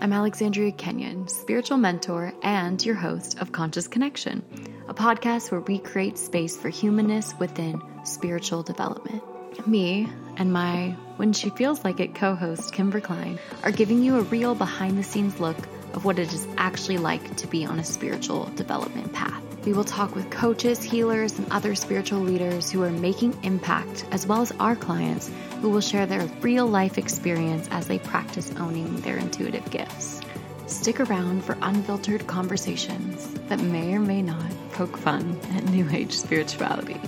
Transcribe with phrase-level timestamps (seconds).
[0.00, 4.42] I'm Alexandria Kenyon, spiritual mentor and your host of Conscious Connection,
[4.88, 9.22] a podcast where we create space for humanness within spiritual development.
[9.66, 14.18] Me and my When She Feels Like It co host, Kimber Klein, are giving you
[14.18, 15.58] a real behind the scenes look
[15.94, 19.43] of what it is actually like to be on a spiritual development path.
[19.64, 24.26] We will talk with coaches, healers, and other spiritual leaders who are making impact, as
[24.26, 25.30] well as our clients
[25.62, 30.20] who will share their real life experience as they practice owning their intuitive gifts.
[30.66, 36.12] Stick around for unfiltered conversations that may or may not poke fun at New Age
[36.12, 37.00] spirituality,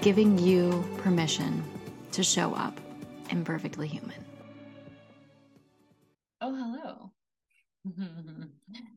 [0.00, 1.62] giving you permission
[2.12, 2.80] to show up
[3.28, 4.24] imperfectly human.
[6.40, 7.12] Oh, hello.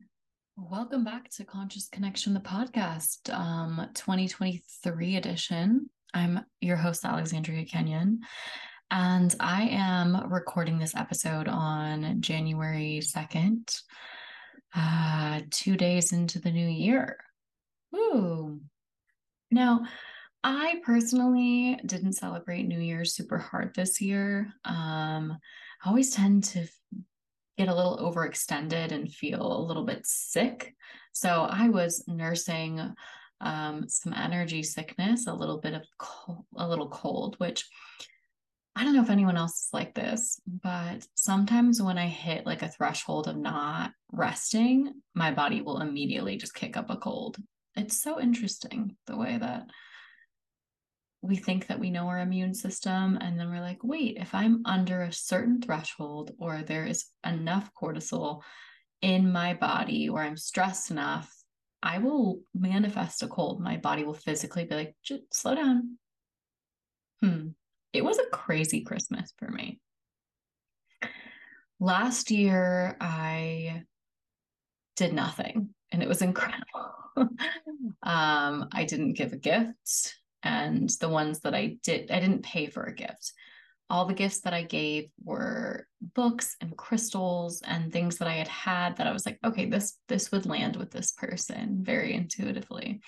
[0.58, 5.90] Welcome back to Conscious Connection, the podcast, um, 2023 edition.
[6.14, 8.20] I'm your host, Alexandria Kenyon,
[8.90, 13.70] and I am recording this episode on January 2nd,
[14.74, 17.18] uh, two days into the new year.
[17.94, 18.58] Ooh.
[19.50, 19.84] Now,
[20.42, 24.54] I personally didn't celebrate New Year's super hard this year.
[24.64, 25.36] Um,
[25.84, 26.66] I always tend to
[27.56, 30.74] get a little overextended and feel a little bit sick.
[31.12, 32.94] So I was nursing
[33.40, 37.68] um, some energy sickness, a little bit of cold, a little cold, which
[38.74, 42.60] I don't know if anyone else is like this, but sometimes when I hit like
[42.60, 47.38] a threshold of not resting, my body will immediately just kick up a cold.
[47.74, 49.70] It's so interesting the way that
[51.26, 54.62] we think that we know our immune system and then we're like wait if i'm
[54.64, 58.42] under a certain threshold or there is enough cortisol
[59.02, 61.32] in my body or i'm stressed enough
[61.82, 63.60] i will manifest a cold.
[63.60, 64.96] My body will physically be like
[65.32, 65.98] slow down.
[67.20, 67.48] Hmm.
[67.92, 69.80] It was a crazy christmas for me.
[71.78, 73.84] Last year i
[74.96, 76.64] did nothing and it was incredible.
[78.02, 80.16] Um i didn't give a gift
[80.46, 83.32] and the ones that I did, I didn't pay for a gift.
[83.90, 88.48] All the gifts that I gave were books and crystals and things that I had
[88.48, 93.00] had that I was like, okay, this this would land with this person very intuitively.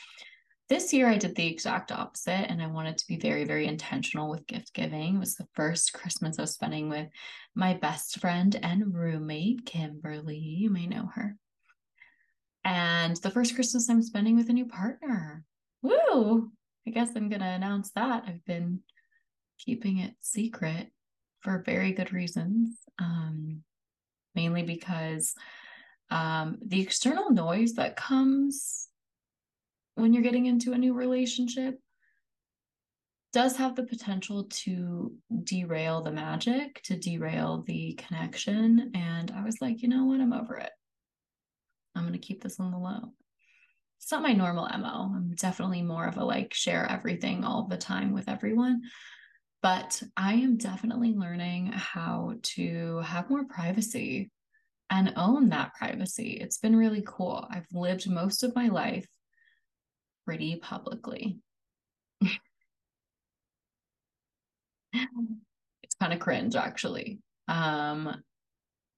[0.69, 4.29] This year I did the exact opposite and I wanted to be very very intentional
[4.29, 5.17] with gift giving.
[5.17, 7.09] It was the first Christmas I was spending with
[7.55, 11.37] my best friend and roommate Kimberly, you may know her.
[12.65, 15.45] And the first Christmas I'm spending with a new partner.
[15.83, 16.51] Woo!
[16.89, 18.25] I guess I'm going to announce that.
[18.27, 18.81] I've been
[19.59, 20.89] keeping it secret
[21.41, 23.63] for very good reasons, um,
[24.35, 25.35] mainly because
[26.11, 28.89] um, the external noise that comes
[29.97, 31.79] when you're getting into a new relationship
[33.35, 35.13] does have the potential to
[35.45, 38.93] derail the magic, to derail the connection.
[38.95, 40.23] And I was like, you know what?
[40.23, 40.71] I'm over it.
[41.95, 43.13] I'm going to keep this on the low
[44.01, 45.13] it's not my normal MO.
[45.15, 48.83] I'm definitely more of a like share everything all the time with everyone.
[49.61, 54.31] But I am definitely learning how to have more privacy
[54.89, 56.39] and own that privacy.
[56.41, 57.47] It's been really cool.
[57.51, 59.07] I've lived most of my life
[60.25, 61.39] pretty publicly.
[62.21, 62.41] it's
[66.01, 67.19] kind of cringe actually.
[67.49, 68.23] Um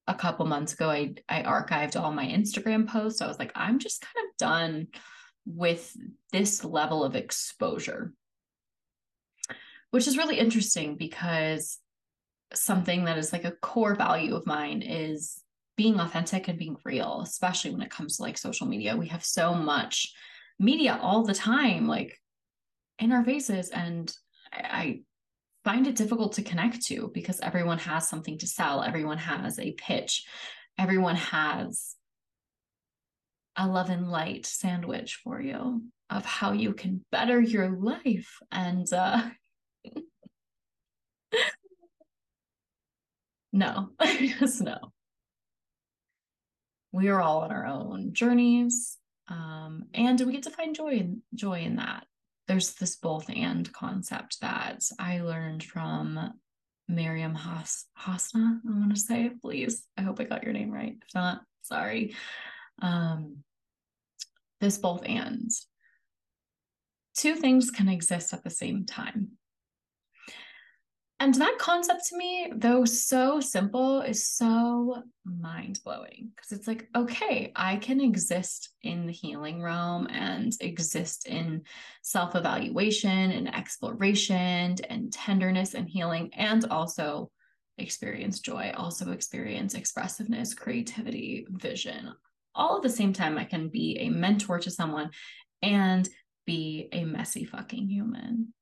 [0.07, 3.21] a couple months ago I I archived all my Instagram posts.
[3.21, 4.89] I was like I'm just kind of done
[5.47, 5.97] with
[6.33, 8.13] this level of exposure.
[9.91, 11.79] Which is really interesting because
[12.55, 15.43] something that is like a core value of mine is
[15.77, 18.97] being authentic and being real, especially when it comes to like social media.
[18.97, 20.13] We have so much
[20.59, 22.21] media all the time, like
[22.99, 23.71] in our faces.
[23.71, 24.13] And
[24.53, 25.03] I,
[25.65, 29.73] find it difficult to connect to because everyone has something to sell, everyone has a
[29.73, 30.25] pitch,
[30.79, 31.97] everyone has
[33.57, 38.39] a love and light sandwich for you of how you can better your life.
[38.51, 39.29] And uh
[43.53, 43.91] no
[44.39, 44.79] just no.
[46.93, 48.97] We are all on our own journeys
[49.29, 52.05] um and we get to find joy in joy in that
[52.51, 56.33] there's this both and concept that I learned from
[56.89, 59.87] Miriam Haas, Hasna, I want to say, please.
[59.97, 60.97] I hope I got your name right.
[61.01, 62.17] If not, sorry.
[62.83, 63.45] Um,
[64.61, 65.49] this both and.
[67.17, 69.29] Two things can exist at the same time.
[71.21, 76.89] And that concept to me, though so simple, is so mind blowing because it's like,
[76.97, 81.65] okay, I can exist in the healing realm and exist in
[82.01, 87.31] self evaluation and exploration and tenderness and healing, and also
[87.77, 92.15] experience joy, also experience expressiveness, creativity, vision.
[92.55, 95.11] All at the same time, I can be a mentor to someone
[95.61, 96.09] and
[96.47, 98.55] be a messy fucking human.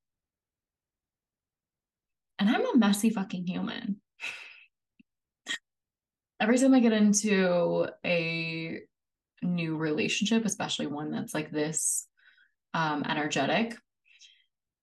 [2.39, 4.01] And I'm a messy fucking human.
[6.41, 8.81] Every time I get into a
[9.43, 12.07] new relationship, especially one that's like this
[12.75, 13.77] um, energetic,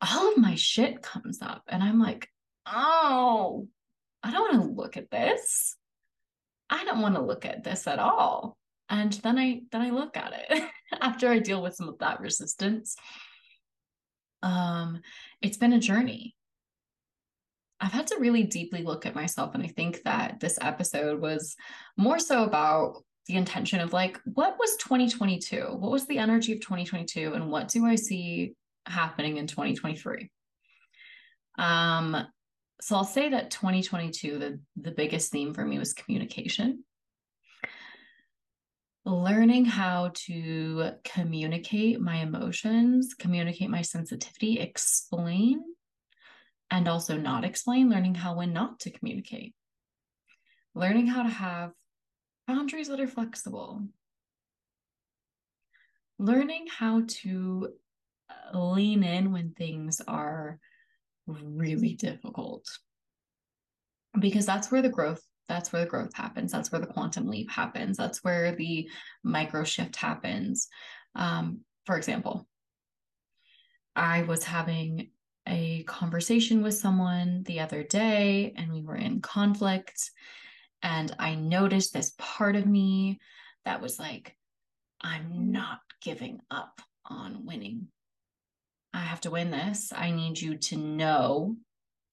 [0.02, 1.64] all of my shit comes up.
[1.68, 2.28] And I'm like,
[2.66, 3.68] oh,
[4.22, 5.76] I don't want to look at this.
[6.70, 8.58] I don't want to look at this at all.
[8.90, 10.64] And then I then I look at it
[11.02, 12.96] after I deal with some of that resistance.
[14.44, 15.02] Um,
[15.42, 16.36] it's been a journey.
[17.80, 19.54] I've had to really deeply look at myself.
[19.54, 21.56] And I think that this episode was
[21.98, 25.76] more so about the intention of like, what was 2022?
[25.78, 27.34] What was the energy of 2022?
[27.34, 28.54] And what do I see
[28.86, 30.30] happening in 2023?
[31.58, 32.28] Um,
[32.82, 36.84] so I'll say that 2022, the, the biggest theme for me was communication.
[39.06, 45.62] Learning how to communicate my emotions, communicate my sensitivity, explain,
[46.72, 49.54] and also not explain, learning how when not to communicate.
[50.74, 51.72] Learning how to have
[52.48, 53.82] boundaries that are flexible.
[56.18, 57.70] Learning how to
[58.30, 60.60] uh, lean in when things are
[61.28, 62.66] really difficult
[64.20, 67.50] because that's where the growth that's where the growth happens that's where the quantum leap
[67.52, 68.88] happens that's where the
[69.24, 70.68] micro shift happens
[71.16, 72.48] um, for example
[73.96, 75.10] i was having
[75.48, 80.12] a conversation with someone the other day and we were in conflict
[80.82, 83.20] and i noticed this part of me
[83.64, 84.36] that was like
[85.02, 87.88] i'm not giving up on winning
[88.96, 89.92] I have to win this.
[89.94, 91.58] I need you to know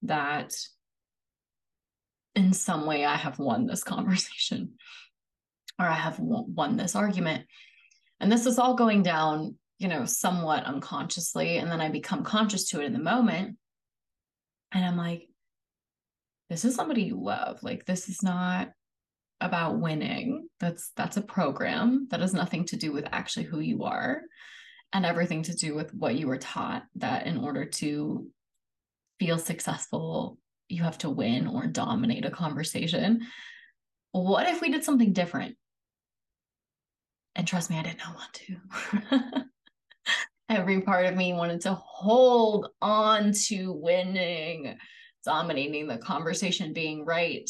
[0.03, 0.53] that
[2.35, 4.73] in some way I have won this conversation
[5.79, 7.47] or I have won this argument.
[8.19, 11.59] And this is all going down, you know, somewhat unconsciously.
[11.59, 13.57] And then I become conscious to it in the moment.
[14.71, 15.29] And I'm like,
[16.49, 17.59] this is somebody you love.
[17.65, 18.69] Like, this is not
[19.41, 20.49] about winning.
[20.61, 24.23] That's that's a program that has nothing to do with actually who you are
[24.93, 28.29] and everything to do with what you were taught that in order to
[29.19, 30.39] feel successful,
[30.69, 33.27] you have to win or dominate a conversation.
[34.13, 35.57] What if we did something different?
[37.35, 39.45] And trust me, I did not want to.
[40.49, 44.77] Every part of me wanted to hold on to winning,
[45.25, 47.49] dominating the conversation, being right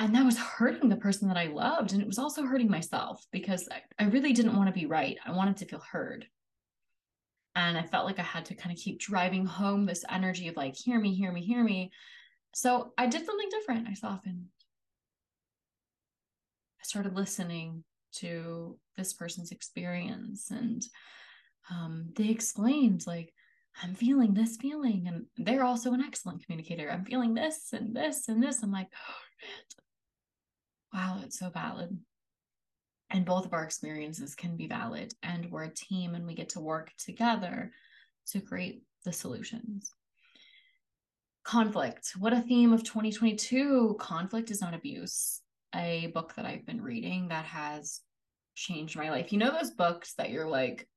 [0.00, 1.92] and that was hurting the person that I loved.
[1.92, 5.18] And it was also hurting myself because I, I really didn't want to be right.
[5.26, 6.24] I wanted to feel heard.
[7.54, 10.56] And I felt like I had to kind of keep driving home this energy of
[10.56, 11.90] like, hear me, hear me, hear me.
[12.54, 13.88] So I did something different.
[13.88, 14.46] I softened.
[16.80, 20.82] I started listening to this person's experience and
[21.70, 23.32] um, they explained like
[23.82, 28.28] i'm feeling this feeling and they're also an excellent communicator i'm feeling this and this
[28.28, 29.14] and this i'm like oh,
[30.92, 31.96] wow, it's so valid.
[33.10, 35.12] And both of our experiences can be valid.
[35.22, 37.72] And we're a team and we get to work together
[38.28, 39.92] to create the solutions.
[41.42, 42.12] Conflict.
[42.18, 43.96] What a theme of 2022.
[43.98, 45.40] Conflict is not abuse.
[45.74, 48.00] A book that I've been reading that has
[48.54, 49.32] changed my life.
[49.32, 50.88] You know, those books that you're like,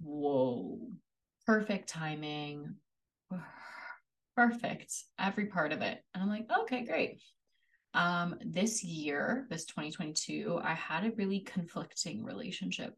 [0.00, 0.78] whoa,
[1.46, 2.76] perfect timing,
[4.36, 5.98] perfect, every part of it.
[6.14, 7.20] And I'm like, okay, great.
[7.94, 12.94] Um, this year, this 2022, I had a really conflicting relationship.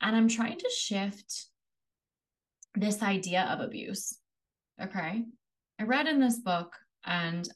[0.00, 1.46] And I'm trying to shift
[2.74, 4.18] this idea of abuse.
[4.80, 5.24] Okay.
[5.78, 6.72] I read in this book,
[7.04, 7.48] and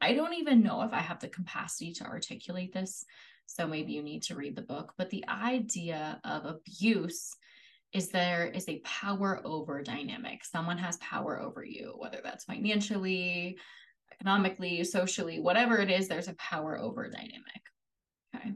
[0.00, 3.04] I don't even know if I have the capacity to articulate this.
[3.46, 4.94] So maybe you need to read the book.
[4.96, 7.34] But the idea of abuse
[7.92, 10.44] is there is a power over dynamic.
[10.44, 13.58] Someone has power over you, whether that's financially,
[14.12, 17.62] economically, socially, whatever it is, there's a power over dynamic.
[18.36, 18.52] Okay.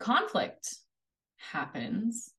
[0.00, 0.76] Conflict
[1.36, 2.30] happens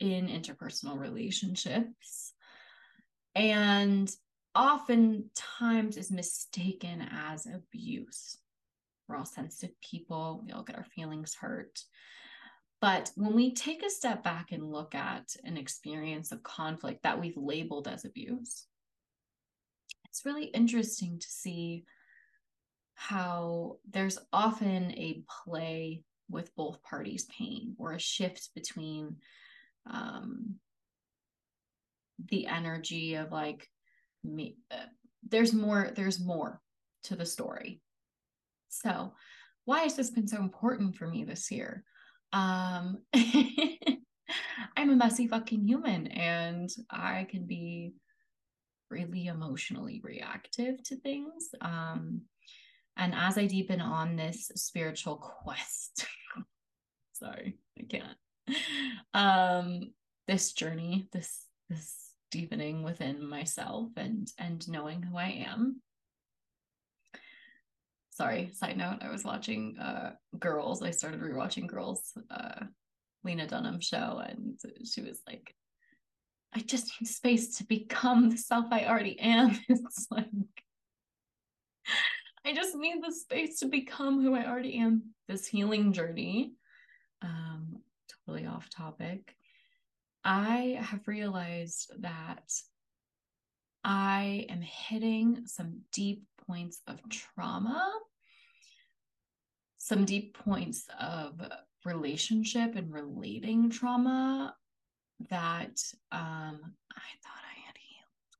[0.00, 2.32] in interpersonal relationships
[3.34, 4.10] and
[4.54, 8.38] oftentimes is mistaken as abuse.
[9.08, 11.80] We're all sensitive people, we all get our feelings hurt.
[12.80, 17.20] But when we take a step back and look at an experience of conflict that
[17.20, 18.66] we've labeled as abuse,
[20.04, 21.84] it's really interesting to see
[22.94, 29.16] how there's often a play with both parties' pain or a shift between
[29.90, 30.56] um,
[32.30, 33.68] the energy of like
[34.24, 34.86] me uh,
[35.28, 36.60] there's more there's more
[37.04, 37.80] to the story.
[38.68, 39.14] So
[39.64, 41.84] why has this been so important for me this year?
[42.32, 42.98] Um
[44.76, 47.94] i'm a messy fucking human and i can be
[48.90, 52.22] really emotionally reactive to things um
[52.96, 56.06] and as i deepen on this spiritual quest
[57.12, 58.16] sorry i can't
[59.14, 59.92] um
[60.26, 65.80] this journey this this deepening within myself and and knowing who I am.
[68.10, 70.82] Sorry, side note, I was watching uh Girls.
[70.82, 72.66] I started rewatching Girls, uh
[73.22, 75.54] Lena Dunham show, and she was like,
[76.52, 79.56] I just need space to become the self I already am.
[79.68, 80.26] It's like
[82.44, 85.14] I just need the space to become who I already am.
[85.28, 86.54] This healing journey.
[87.22, 87.78] Um,
[88.26, 89.36] totally off topic.
[90.24, 92.50] I have realized that
[93.84, 97.92] I am hitting some deep points of trauma,
[99.76, 101.38] some deep points of
[101.84, 104.56] relationship and relating trauma
[105.28, 108.36] that um, I thought I had healed.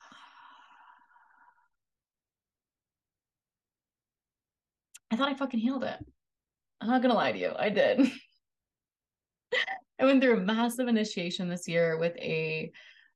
[5.10, 6.04] I thought I fucking healed it.
[6.82, 8.10] I'm not gonna lie to you, I did.
[10.00, 12.72] I went through a massive initiation this year with a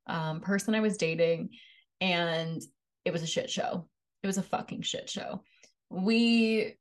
[0.07, 1.51] um, person I was dating,
[2.01, 2.63] and
[3.05, 3.89] it was a shit show.
[4.23, 5.43] It was a fucking shit show.
[5.89, 6.75] We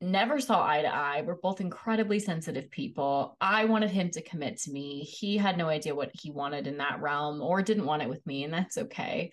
[0.00, 1.22] never saw eye to eye.
[1.24, 3.36] We're both incredibly sensitive people.
[3.40, 5.00] I wanted him to commit to me.
[5.00, 8.26] He had no idea what he wanted in that realm or didn't want it with
[8.26, 9.30] me, and that's okay.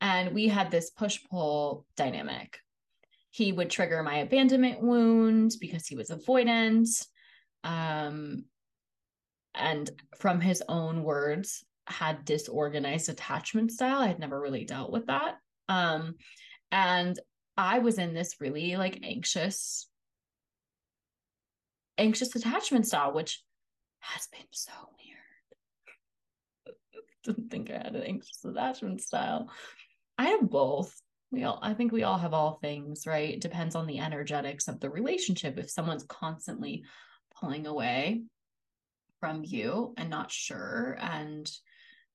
[0.00, 2.58] And we had this push pull dynamic.
[3.30, 6.88] He would trigger my abandonment wound because he was avoidant.
[7.64, 8.44] Um,
[9.54, 14.00] and from his own words had disorganized attachment style.
[14.00, 15.36] I had never really dealt with that.
[15.68, 16.14] Um
[16.74, 17.18] and
[17.56, 19.88] i was in this really like anxious
[21.96, 23.42] anxious attachment style which
[24.00, 26.76] has been so weird.
[27.24, 29.48] Didn't think i had an anxious attachment style.
[30.18, 30.94] I have both.
[31.30, 33.34] We all i think we all have all things right?
[33.34, 35.58] It depends on the energetics of the relationship.
[35.58, 36.84] If someone's constantly
[37.40, 38.22] pulling away
[39.24, 41.50] from you and not sure and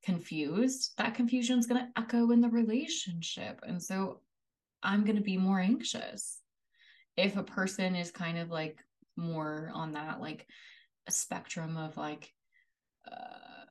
[0.05, 3.59] confused, that confusion is going to echo in the relationship.
[3.63, 4.19] And so
[4.83, 6.39] I'm going to be more anxious.
[7.17, 8.77] If a person is kind of like
[9.17, 10.45] more on that, like
[11.07, 12.31] a spectrum of like,
[13.11, 13.65] uh,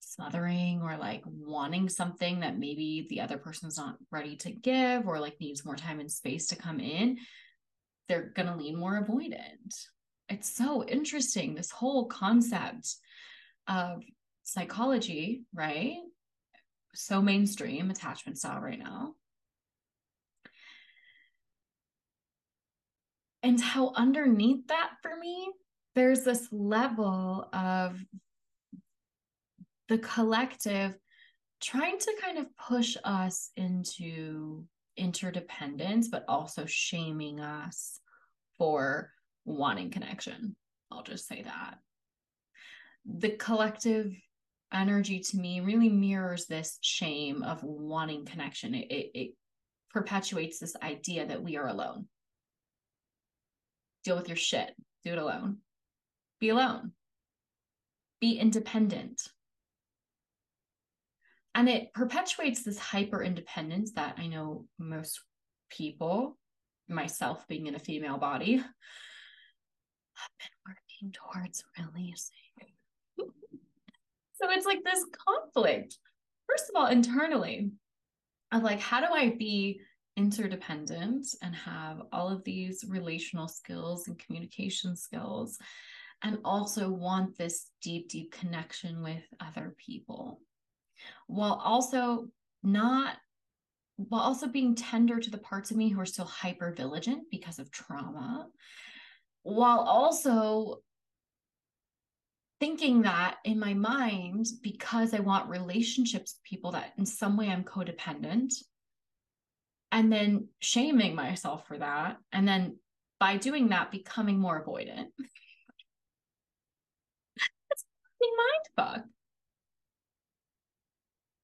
[0.00, 5.20] smothering or like wanting something that maybe the other person's not ready to give or
[5.20, 7.18] like needs more time and space to come in,
[8.08, 9.86] they're going to lean more avoidant
[10.28, 12.96] it's so interesting this whole concept
[13.68, 14.02] of
[14.42, 15.98] psychology right?
[16.94, 19.14] So mainstream attachment style right now.
[23.42, 25.50] And how underneath that for me
[25.94, 28.02] there's this level of
[29.88, 30.96] the collective
[31.60, 34.64] trying to kind of push us into
[34.96, 38.00] interdependence but also shaming us
[38.58, 39.12] for
[39.46, 40.54] wanting connection.
[40.92, 41.78] I'll just say that.
[43.06, 44.14] The collective
[44.72, 48.74] energy to me really mirrors this shame of wanting connection.
[48.74, 49.30] It, it, it
[49.90, 52.06] perpetuates this idea that we are alone.
[54.04, 54.74] Deal with your shit,
[55.04, 55.58] do it alone.
[56.40, 56.92] Be alone,
[58.20, 59.22] be independent.
[61.54, 65.20] And it perpetuates this hyper independence that I know most
[65.70, 66.36] people,
[66.88, 68.62] myself being in a female body,
[70.18, 72.34] I've been working towards releasing.
[73.18, 75.98] so it's like this conflict.
[76.48, 77.70] First of all, internally,
[78.52, 79.80] of like, how do I be
[80.16, 85.58] interdependent and have all of these relational skills and communication skills,
[86.22, 90.40] and also want this deep, deep connection with other people,
[91.26, 92.28] while also
[92.62, 93.16] not
[93.96, 97.58] while also being tender to the parts of me who are still hyper vigilant because
[97.58, 98.46] of trauma
[99.46, 100.80] while also
[102.58, 107.48] thinking that in my mind because I want relationships with people that in some way
[107.48, 108.54] I'm codependent
[109.92, 112.78] and then shaming myself for that and then
[113.20, 115.10] by doing that becoming more avoidant.
[117.68, 117.84] That's
[118.20, 119.04] mind fuck.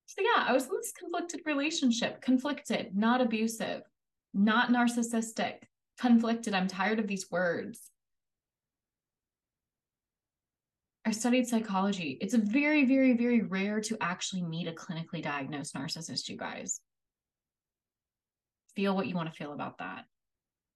[0.06, 3.82] So yeah, I was in this conflicted relationship, conflicted, not abusive,
[4.34, 5.58] not narcissistic,
[5.98, 6.54] conflicted.
[6.54, 7.80] I'm tired of these words.
[11.04, 12.16] I studied psychology.
[12.20, 16.80] It's very, very, very rare to actually meet a clinically diagnosed narcissist, you guys.
[18.76, 20.04] Feel what you want to feel about that.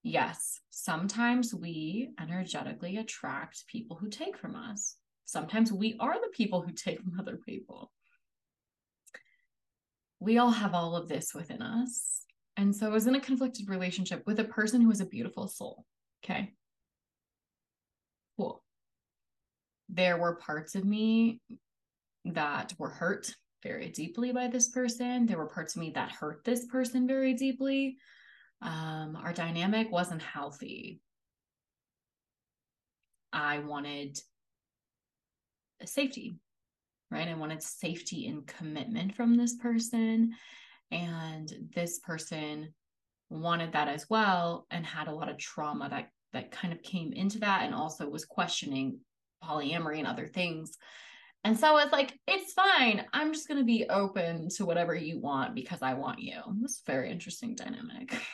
[0.02, 4.96] Yes, sometimes we energetically attract people who take from us.
[5.24, 7.90] Sometimes we are the people who take from other people.
[10.20, 12.25] We all have all of this within us.
[12.56, 15.48] And so I was in a conflicted relationship with a person who was a beautiful
[15.48, 15.84] soul.
[16.24, 16.52] Okay.
[18.36, 18.62] Cool
[19.88, 21.40] there were parts of me
[22.24, 25.26] that were hurt very deeply by this person.
[25.26, 27.98] There were parts of me that hurt this person very deeply.
[28.62, 31.00] Um, our dynamic wasn't healthy.
[33.32, 34.18] I wanted
[35.84, 36.36] safety,
[37.10, 37.28] right?
[37.28, 40.32] I wanted safety and commitment from this person.
[40.90, 42.72] And this person
[43.28, 47.12] wanted that as well and had a lot of trauma that that kind of came
[47.12, 48.98] into that and also was questioning
[49.42, 50.76] polyamory and other things.
[51.44, 53.04] And so it's like, it's fine.
[53.12, 56.40] I'm just going to be open to whatever you want because I want you.
[56.60, 58.14] This very interesting dynamic.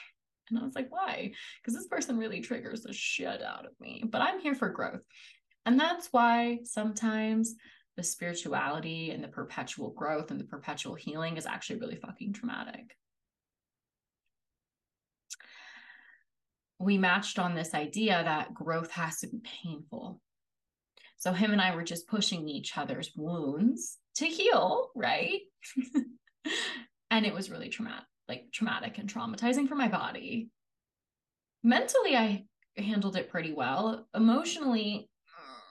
[0.51, 1.33] And I was like, why?
[1.63, 5.01] Because this person really triggers the shit out of me, but I'm here for growth.
[5.65, 7.55] And that's why sometimes
[7.97, 12.97] the spirituality and the perpetual growth and the perpetual healing is actually really fucking traumatic.
[16.79, 20.21] We matched on this idea that growth has to be painful.
[21.19, 25.41] So him and I were just pushing each other's wounds to heal, right?
[27.11, 30.49] and it was really traumatic, like traumatic and traumatizing for my body.
[31.63, 32.45] Mentally, I
[32.77, 34.09] handled it pretty well.
[34.15, 35.63] Emotionally, mm,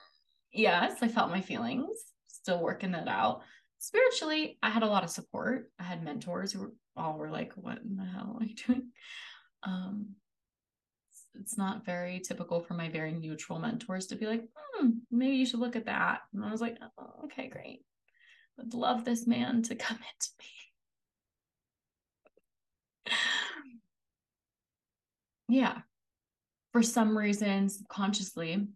[0.52, 1.98] yes, I felt my feelings,
[2.42, 3.42] still working that out.
[3.78, 5.70] Spiritually, I had a lot of support.
[5.78, 8.88] I had mentors who were all were like, what in the hell are you doing?
[9.62, 10.16] Um,
[11.40, 15.46] it's not very typical for my very neutral mentors to be like, hmm, maybe you
[15.46, 16.20] should look at that.
[16.34, 17.80] And I was like, oh, okay, great.
[18.60, 20.46] I'd love this man to come into me.
[25.48, 25.78] yeah.
[26.72, 28.66] For some reason, subconsciously,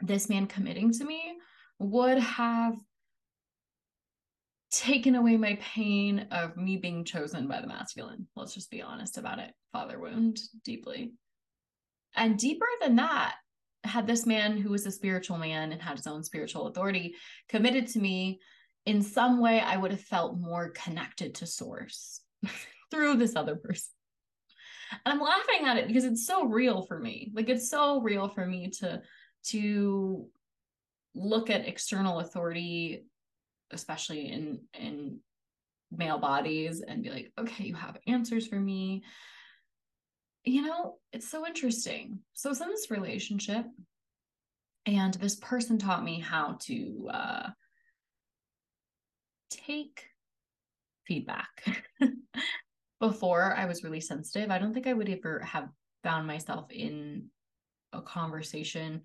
[0.00, 1.38] this man committing to me
[1.78, 2.74] would have
[4.70, 8.26] taken away my pain of me being chosen by the masculine.
[8.36, 9.52] Let's just be honest about it.
[9.72, 11.12] Father wound deeply.
[12.14, 13.36] And deeper than that,
[13.84, 17.14] had this man who was a spiritual man and had his own spiritual authority
[17.48, 18.40] committed to me,
[18.86, 22.20] in some way, I would have felt more connected to source
[22.90, 23.90] through this other person.
[25.04, 27.30] And I'm laughing at it because it's so real for me.
[27.34, 29.02] Like it's so real for me to
[29.48, 30.26] to
[31.14, 33.04] look at external authority,
[33.70, 35.20] especially in in
[35.90, 39.02] male bodies, and be like, okay, you have answers for me
[40.48, 42.20] you know, it's so interesting.
[42.32, 43.66] So it's in this relationship,
[44.86, 47.48] and this person taught me how to uh,
[49.50, 50.06] take
[51.06, 51.82] feedback.
[53.00, 55.68] Before I was really sensitive, I don't think I would ever have
[56.02, 57.26] found myself in
[57.92, 59.02] a conversation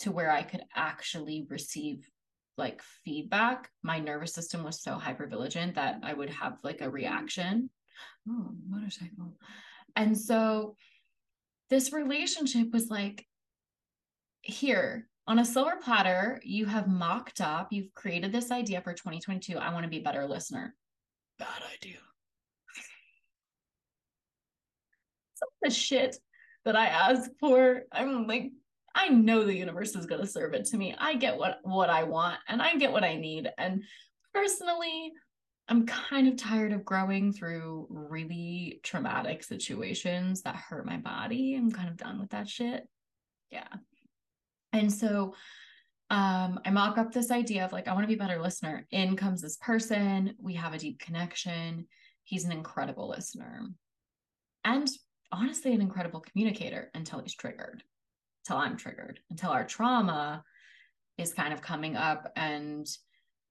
[0.00, 2.08] to where I could actually receive
[2.56, 3.70] like feedback.
[3.82, 6.92] My nervous system was so hyper vigilant that I would have like a mm.
[6.92, 7.70] reaction.
[8.28, 9.36] Oh, motorcycle.
[9.96, 10.76] And so
[11.70, 13.26] this relationship was like,
[14.42, 19.56] here on a silver platter, you have mocked up, you've created this idea for 2022.
[19.56, 20.74] I want to be a better listener.
[21.38, 21.96] Bad idea.
[25.34, 26.18] Some of the shit
[26.64, 28.52] that I ask for, I'm like,
[28.94, 30.94] I know the universe is going to serve it to me.
[30.98, 33.50] I get what what I want and I get what I need.
[33.58, 33.82] And
[34.32, 35.12] personally,
[35.68, 41.56] I'm kind of tired of growing through really traumatic situations that hurt my body.
[41.56, 42.86] I'm kind of done with that shit.
[43.50, 43.68] Yeah.
[44.72, 45.34] And so
[46.10, 48.86] um, I mock up this idea of like, I want to be a better listener.
[48.90, 50.34] In comes this person.
[50.38, 51.86] We have a deep connection.
[52.24, 53.70] He's an incredible listener
[54.64, 54.88] and
[55.30, 57.82] honestly, an incredible communicator until he's triggered,
[58.44, 60.44] until I'm triggered, until our trauma
[61.16, 62.86] is kind of coming up and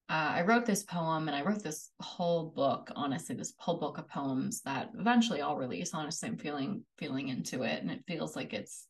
[0.09, 3.97] uh, I wrote this poem and I wrote this whole book, honestly, this whole book
[3.97, 5.93] of poems that eventually I'll release.
[5.93, 8.85] Honestly, I'm feeling feeling into it and it feels like it's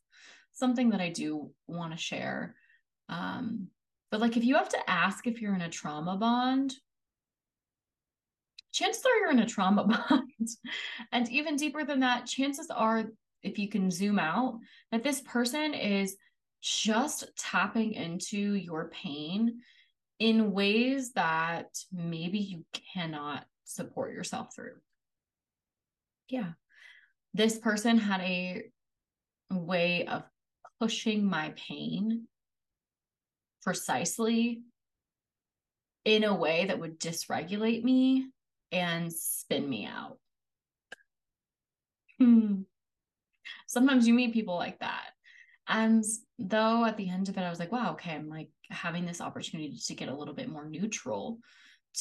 [0.52, 2.56] something that I do want to share.
[3.08, 3.68] Um,
[4.10, 6.74] but like if you have to ask if you're in a trauma bond,
[8.72, 10.48] chances are you're in a trauma bond.
[11.12, 13.04] and even deeper than that, chances are,
[13.44, 14.58] if you can zoom out,
[14.90, 16.16] that this person is
[16.60, 19.60] just tapping into your pain
[20.18, 24.76] in ways that maybe you cannot support yourself through.
[26.28, 26.52] Yeah.
[27.34, 28.62] This person had a
[29.50, 30.22] way of
[30.80, 32.26] pushing my pain
[33.62, 34.62] precisely
[36.04, 38.28] in a way that would dysregulate me
[38.70, 40.18] and spin me out.
[42.18, 42.62] Hmm.
[43.66, 45.10] Sometimes you meet people like that.
[45.68, 46.04] And
[46.38, 49.20] though at the end of it, I was like, wow, okay, I'm like having this
[49.20, 51.38] opportunity to get a little bit more neutral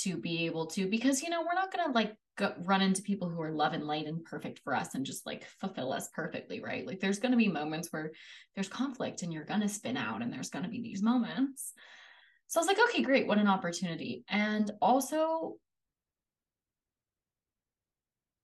[0.02, 3.02] to be able to, because, you know, we're not going to like go, run into
[3.02, 6.10] people who are love and light and perfect for us and just like fulfill us
[6.14, 6.86] perfectly, right?
[6.86, 8.12] Like there's going to be moments where
[8.56, 11.74] there's conflict and you're going to spin out and there's going to be these moments.
[12.48, 13.28] So I was like, okay, great.
[13.28, 14.26] What an opportunity.
[14.28, 15.56] And also,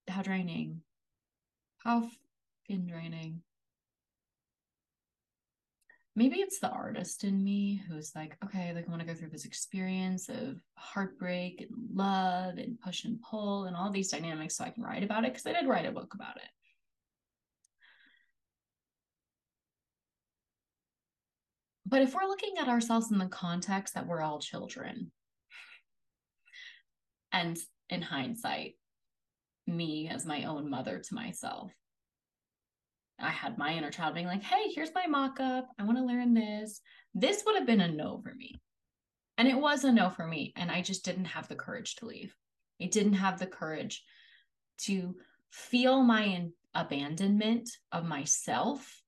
[0.08, 0.82] how draining.
[1.84, 2.10] How
[2.70, 3.42] fucking draining
[6.16, 9.30] maybe it's the artist in me who's like, okay, like I want to go through
[9.30, 14.66] this experience of heartbreak and love and push and pull and all these dynamics so
[14.66, 16.50] I can write about it because I did write a book about it.
[21.86, 25.14] But if we're looking at ourselves in the context that we're all children,
[27.32, 27.58] and
[27.90, 28.74] in hindsight,
[29.68, 31.72] me as my own mother to myself,
[33.22, 35.68] I had my inner child being like, hey, here's my mock up.
[35.78, 36.82] I want to learn this.
[37.14, 38.62] This would have been a no for me.
[39.38, 40.54] And it was a no for me.
[40.56, 42.36] And I just didn't have the courage to leave.
[42.82, 44.04] I didn't have the courage
[44.80, 45.16] to
[45.52, 49.02] feel my abandonment of myself,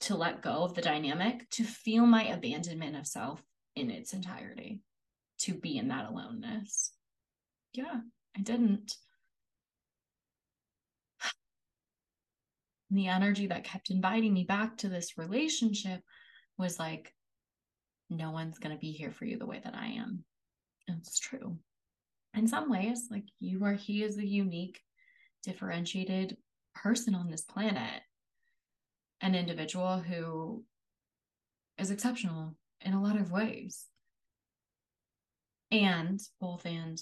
[0.00, 3.42] to let go of the dynamic, to feel my abandonment of self
[3.76, 4.80] in its entirety,
[5.40, 6.92] to be in that aloneness.
[7.72, 8.00] Yeah,
[8.36, 8.96] I didn't.
[12.90, 16.02] And the energy that kept inviting me back to this relationship
[16.58, 17.14] was like,
[18.10, 20.24] no one's going to be here for you the way that I am.
[20.88, 21.58] And it's true.
[22.34, 24.80] In some ways, like you are, he is a unique,
[25.44, 26.36] differentiated
[26.74, 28.02] person on this planet,
[29.20, 30.64] an individual who
[31.78, 33.86] is exceptional in a lot of ways.
[35.70, 37.00] And both and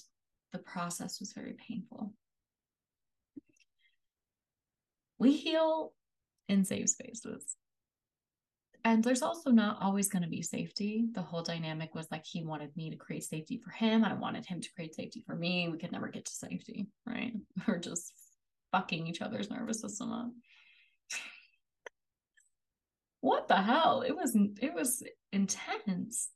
[0.52, 2.12] the process was very painful
[5.18, 5.92] we heal
[6.48, 7.56] in safe spaces.
[8.84, 11.08] And there's also not always going to be safety.
[11.12, 14.04] The whole dynamic was like he wanted me to create safety for him.
[14.04, 15.68] I wanted him to create safety for me.
[15.68, 17.32] We could never get to safety, right?
[17.66, 18.12] We're just
[18.72, 20.30] fucking each other's nervous system up.
[23.20, 24.02] what the hell?
[24.02, 25.02] It was it was
[25.32, 26.30] intense.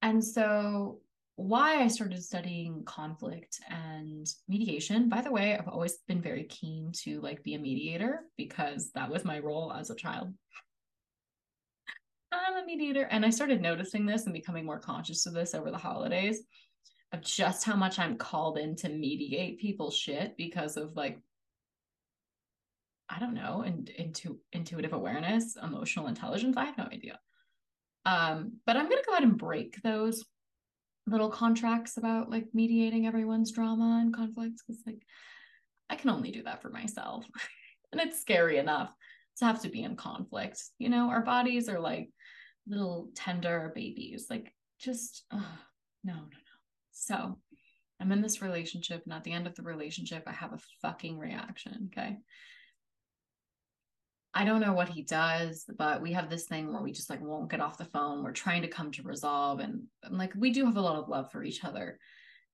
[0.00, 1.00] And so
[1.36, 5.08] why I started studying conflict and mediation.
[5.08, 9.10] By the way, I've always been very keen to like be a mediator because that
[9.10, 10.32] was my role as a child.
[12.32, 13.02] I'm a mediator.
[13.10, 16.40] And I started noticing this and becoming more conscious of this over the holidays
[17.12, 21.18] of just how much I'm called in to mediate people's shit because of like
[23.08, 26.56] I don't know, and into intuitive awareness, emotional intelligence.
[26.56, 27.18] I have no idea.
[28.06, 30.24] Um, but I'm gonna go ahead and break those
[31.06, 35.02] little contracts about like mediating everyone's drama and conflicts because like
[35.90, 37.26] I can only do that for myself.
[37.92, 38.94] and it's scary enough
[39.38, 40.62] to have to be in conflict.
[40.78, 42.10] You know, our bodies are like
[42.66, 44.26] little tender babies.
[44.30, 45.38] Like just no,
[46.04, 46.28] no, no.
[46.92, 47.38] So
[48.00, 51.18] I'm in this relationship, and at the end of the relationship, I have a fucking
[51.18, 51.90] reaction.
[51.92, 52.18] Okay.
[54.36, 57.20] I don't know what he does, but we have this thing where we just like
[57.20, 58.24] won't get off the phone.
[58.24, 59.60] We're trying to come to resolve.
[59.60, 61.98] And, I'm like we do have a lot of love for each other.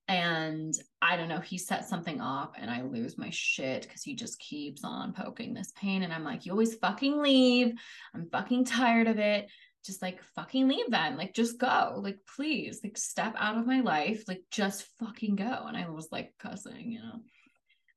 [0.07, 4.15] And I don't know, he set something off and I lose my shit because he
[4.15, 6.03] just keeps on poking this pain.
[6.03, 7.73] And I'm like, you always fucking leave.
[8.13, 9.47] I'm fucking tired of it.
[9.83, 11.17] Just like fucking leave then.
[11.17, 11.99] Like just go.
[12.03, 14.23] Like please, like step out of my life.
[14.27, 15.65] Like just fucking go.
[15.67, 17.21] And I was like cussing, you know.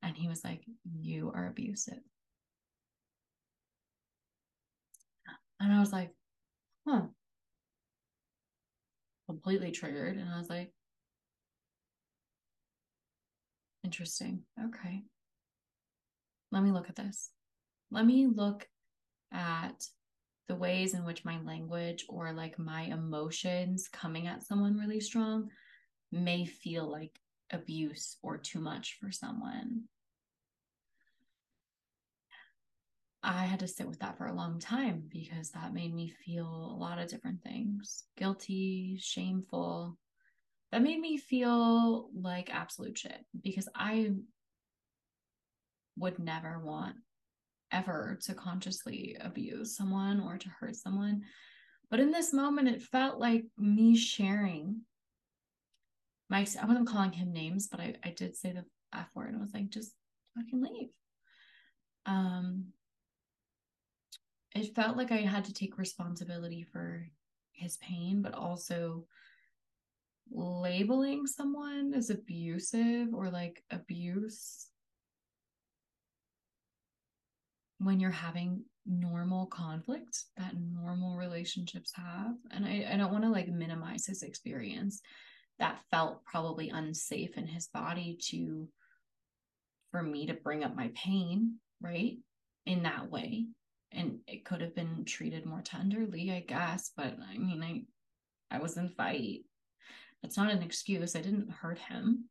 [0.02, 0.62] And he was like,
[1.00, 2.00] You are abusive.
[5.64, 6.10] And I was like,
[6.86, 7.04] huh.
[9.26, 10.18] Completely triggered.
[10.18, 10.72] And I was like,
[13.82, 14.42] interesting.
[14.62, 15.04] Okay.
[16.52, 17.30] Let me look at this.
[17.90, 18.68] Let me look
[19.32, 19.86] at
[20.48, 25.48] the ways in which my language or like my emotions coming at someone really strong
[26.12, 27.18] may feel like
[27.50, 29.84] abuse or too much for someone.
[33.24, 36.46] I had to sit with that for a long time because that made me feel
[36.46, 39.96] a lot of different things guilty, shameful.
[40.70, 44.10] That made me feel like absolute shit because I
[45.96, 46.96] would never want
[47.72, 51.22] ever to consciously abuse someone or to hurt someone.
[51.90, 54.82] But in this moment, it felt like me sharing
[56.28, 59.40] my, I wasn't calling him names, but I, I did say the F word I
[59.40, 59.92] was like, just
[60.36, 60.88] fucking leave.
[62.06, 62.66] Um,
[64.54, 67.08] it felt like I had to take responsibility for
[67.52, 69.06] his pain, but also
[70.30, 74.68] labeling someone as abusive or like abuse
[77.78, 82.34] when you're having normal conflict that normal relationships have.
[82.50, 85.00] And I, I don't want to like minimize his experience.
[85.58, 88.68] That felt probably unsafe in his body to
[89.90, 92.16] for me to bring up my pain, right?
[92.66, 93.46] In that way.
[93.94, 96.90] And it could have been treated more tenderly, I guess.
[96.96, 99.40] But I mean, I I was in fight.
[100.22, 101.16] It's not an excuse.
[101.16, 102.24] I didn't hurt him.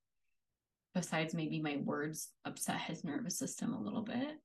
[0.95, 4.37] Besides, maybe my words upset his nervous system a little bit.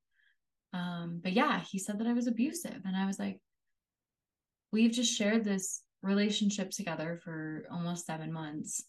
[0.72, 2.80] Um, but yeah, he said that I was abusive.
[2.84, 3.40] And I was like,
[4.72, 8.82] we've just shared this relationship together for almost seven months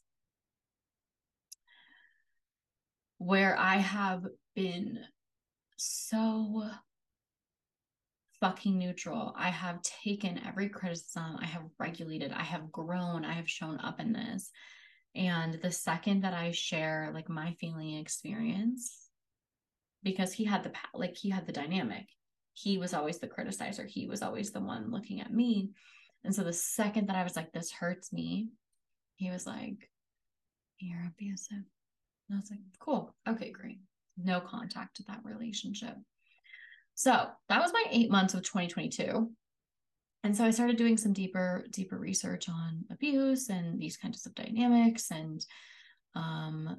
[3.18, 5.00] where I have been
[5.78, 6.64] so
[8.42, 9.34] fucking neutral.
[9.38, 14.00] I have taken every criticism, I have regulated, I have grown, I have shown up
[14.00, 14.52] in this.
[15.16, 19.10] And the second that I share like my feeling experience,
[20.04, 22.06] because he had the like he had the dynamic.
[22.54, 23.88] He was always the criticizer.
[23.88, 25.72] He was always the one looking at me.
[26.24, 28.50] And so the second that i was like this hurts me
[29.16, 29.90] he was like
[30.80, 31.66] you're abusive.
[32.30, 33.14] And i was like cool.
[33.28, 33.80] Okay great.
[34.18, 35.96] No contact to that relationship
[37.00, 39.32] so that was my eight months of 2022
[40.24, 44.36] and so i started doing some deeper deeper research on abuse and these kinds of
[44.36, 45.46] dynamics and
[46.16, 46.78] um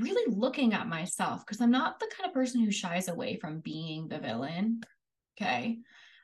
[0.00, 3.60] really looking at myself because I'm not the kind of person who shies away from
[3.60, 4.80] being the villain.
[5.38, 5.78] Okay.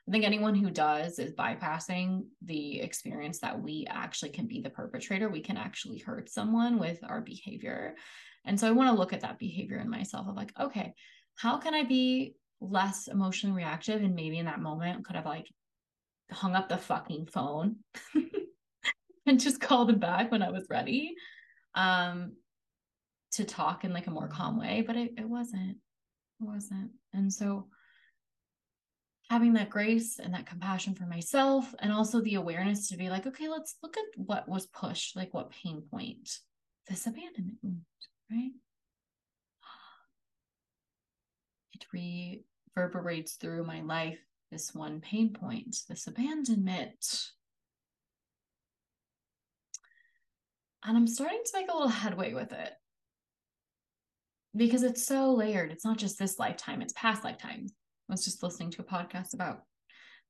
[0.07, 4.69] I think anyone who does is bypassing the experience that we actually can be the
[4.69, 5.29] perpetrator.
[5.29, 7.95] We can actually hurt someone with our behavior.
[8.43, 10.93] And so I want to look at that behavior in myself of like, okay,
[11.35, 14.01] how can I be less emotionally reactive?
[14.01, 15.47] And maybe in that moment could have like
[16.31, 17.77] hung up the fucking phone
[19.25, 21.15] and just called him back when I was ready.
[21.75, 22.33] Um,
[23.33, 25.77] to talk in like a more calm way, but it, it wasn't.
[26.39, 26.91] It wasn't.
[27.13, 27.67] And so
[29.29, 33.25] having that grace and that compassion for myself and also the awareness to be like,
[33.25, 36.29] okay, let's look at what was pushed, like what pain point,
[36.87, 37.57] this abandonment
[38.31, 38.51] right?
[41.73, 41.85] It
[42.75, 44.19] reverberates through my life,
[44.51, 47.29] this one pain point, this abandonment.
[50.85, 52.73] And I'm starting to make a little headway with it
[54.55, 55.71] because it's so layered.
[55.71, 57.73] It's not just this lifetime, it's past lifetimes.
[58.09, 59.63] I was just listening to a podcast about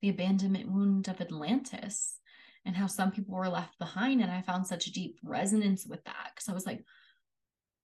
[0.01, 2.17] the abandonment wound of Atlantis
[2.65, 4.21] and how some people were left behind.
[4.21, 6.83] And I found such deep resonance with that because I was like,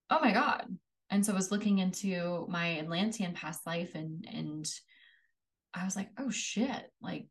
[0.09, 0.65] oh my God.
[1.09, 4.69] And so I was looking into my Atlantean past life and and
[5.73, 7.27] I was like, oh shit, like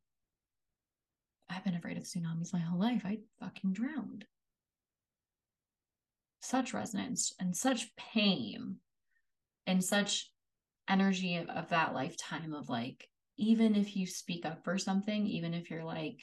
[1.49, 3.03] I've been afraid of tsunamis my whole life.
[3.05, 4.25] I fucking drowned.
[6.41, 8.77] Such resonance and such pain
[9.67, 10.31] and such
[10.89, 15.53] energy of, of that lifetime of like even if you speak up for something even
[15.53, 16.21] if you're like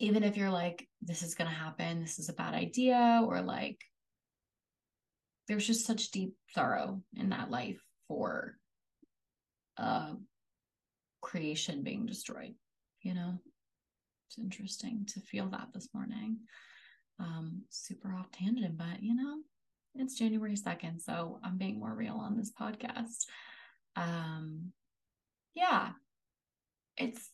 [0.00, 3.40] even if you're like this is going to happen this is a bad idea or
[3.40, 3.78] like
[5.48, 8.56] there's just such deep sorrow in that life for
[9.76, 10.12] uh
[11.20, 12.54] creation being destroyed
[13.02, 13.34] you know?
[14.28, 16.38] It's interesting to feel that this morning.
[17.18, 19.38] Um super off tangent but you know
[19.94, 23.26] it's January 2nd, so I'm being more real on this podcast.
[23.96, 24.72] Um,
[25.54, 25.90] yeah,
[26.96, 27.30] it's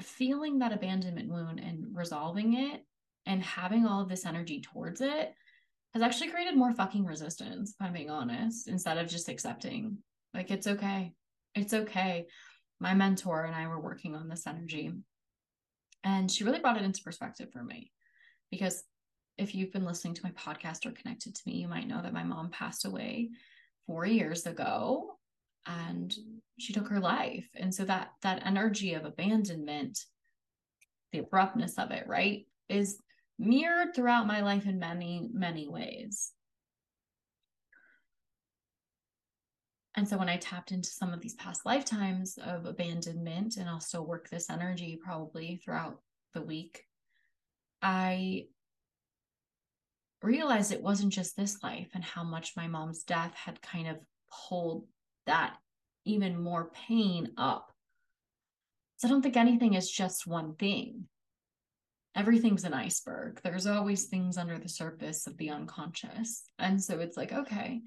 [0.00, 2.84] feeling that abandonment wound and resolving it
[3.26, 5.34] and having all of this energy towards it
[5.94, 9.98] has actually created more fucking resistance, if I'm being honest, instead of just accepting,
[10.34, 11.12] like, it's okay.
[11.54, 12.26] It's okay.
[12.78, 14.92] My mentor and I were working on this energy,
[16.04, 17.92] and she really brought it into perspective for me
[18.50, 18.82] because
[19.38, 22.12] if you've been listening to my podcast or connected to me, you might know that
[22.12, 23.30] my mom passed away
[23.86, 25.18] four years ago
[25.66, 26.14] and
[26.58, 27.48] she took her life.
[27.54, 29.98] And so that that energy of abandonment,
[31.12, 32.98] the abruptness of it, right, is
[33.40, 36.32] mirrored throughout my life in many, many ways.
[39.96, 43.80] And so when I tapped into some of these past lifetimes of abandonment, and I'll
[43.80, 46.00] still work this energy probably throughout
[46.34, 46.84] the week,
[47.82, 48.46] I
[50.22, 53.96] realized it wasn't just this life and how much my mom's death had kind of
[54.48, 54.86] pulled
[55.26, 55.56] that
[56.04, 57.72] even more pain up.
[58.98, 61.06] So I don't think anything is just one thing.
[62.16, 63.40] Everything's an iceberg.
[63.42, 66.42] There's always things under the surface of the unconscious.
[66.58, 67.80] And so it's like, okay,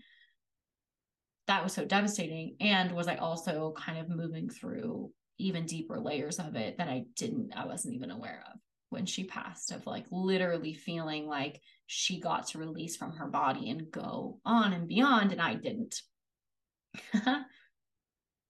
[1.47, 2.55] that was so devastating.
[2.61, 7.03] And was I also kind of moving through even deeper layers of it that I
[7.15, 8.59] didn't, I wasn't even aware of
[8.89, 13.69] when she passed, of like literally feeling like she got to release from her body
[13.69, 16.01] and go on and beyond, and I didn't.
[17.13, 17.45] and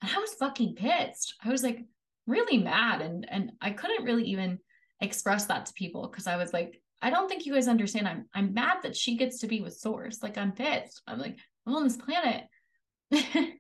[0.04, 1.36] I was fucking pissed.
[1.44, 1.80] I was like
[2.28, 4.60] really mad and and I couldn't really even
[5.04, 8.08] express that to people because I was like, I don't think you guys understand.
[8.08, 10.24] I'm I'm mad that she gets to be with source.
[10.24, 11.02] Like I'm pissed.
[11.08, 12.46] I'm like, I'm on this planet.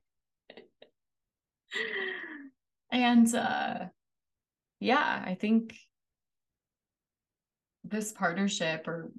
[2.91, 3.79] and uh
[4.79, 5.75] yeah i think
[7.83, 9.11] this partnership or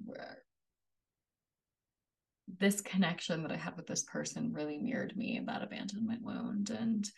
[2.59, 7.09] this connection that i had with this person really mirrored me that abandonment wound and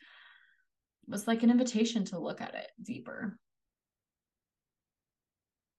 [1.08, 3.38] was like an invitation to look at it deeper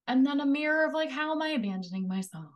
[0.09, 2.51] and then a mirror of like how am i abandoning myself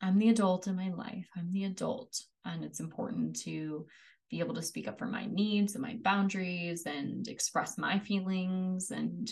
[0.00, 3.86] i'm the adult in my life i'm the adult and it's important to
[4.30, 8.90] be able to speak up for my needs and my boundaries and express my feelings
[8.90, 9.30] and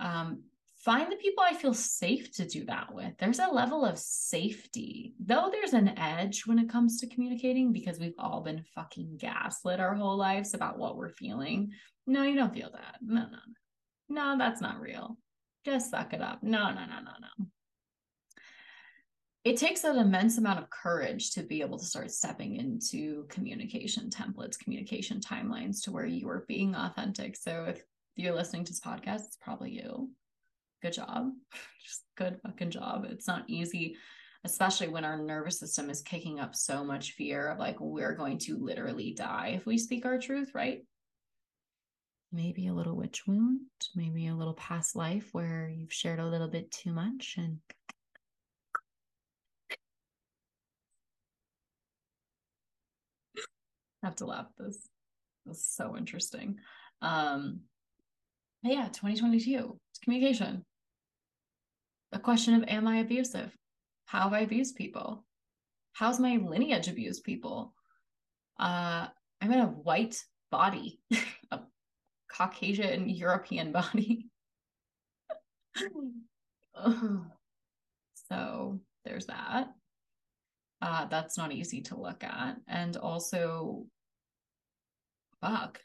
[0.00, 0.42] um,
[0.84, 3.16] find the people I feel safe to do that with.
[3.18, 8.00] There's a level of safety, though there's an edge when it comes to communicating because
[8.00, 11.70] we've all been fucking gaslit our whole lives about what we're feeling.
[12.06, 12.96] No, you don't feel that.
[13.00, 13.38] No, no, no.
[14.08, 15.16] No, that's not real.
[15.64, 16.42] Just suck it up.
[16.42, 17.46] No, no, no, no, no
[19.44, 24.08] it takes an immense amount of courage to be able to start stepping into communication
[24.08, 27.36] templates, communication timelines to where you are being authentic.
[27.36, 27.82] So if
[28.16, 30.10] you're listening to this podcast, it's probably you.
[30.80, 31.30] Good job.
[31.84, 33.06] Just good fucking job.
[33.10, 33.96] It's not easy,
[34.44, 38.38] especially when our nervous system is kicking up so much fear of like, we're going
[38.38, 40.86] to literally die if we speak our truth, right?
[42.34, 43.60] Maybe a little witch wound,
[43.94, 47.60] maybe a little past life where you've shared a little bit too much and
[54.02, 54.46] have to laugh.
[54.58, 54.88] This,
[55.46, 56.56] is so interesting.
[57.02, 57.60] Um,
[58.64, 60.64] yeah, 2022, it's communication.
[62.12, 63.52] A question of am I abusive?
[64.06, 65.24] How have I abused people?
[65.92, 67.74] How's my lineage abused people?
[68.58, 69.06] Uh,
[69.40, 70.20] I'm in a white
[70.50, 71.00] body,
[72.34, 74.28] Caucasian European body.
[78.28, 79.68] so there's that.
[80.82, 82.56] Uh, that's not easy to look at.
[82.68, 83.86] And also,
[85.40, 85.80] fuck,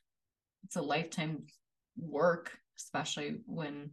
[0.63, 1.43] it's a lifetime
[1.97, 3.91] work, especially when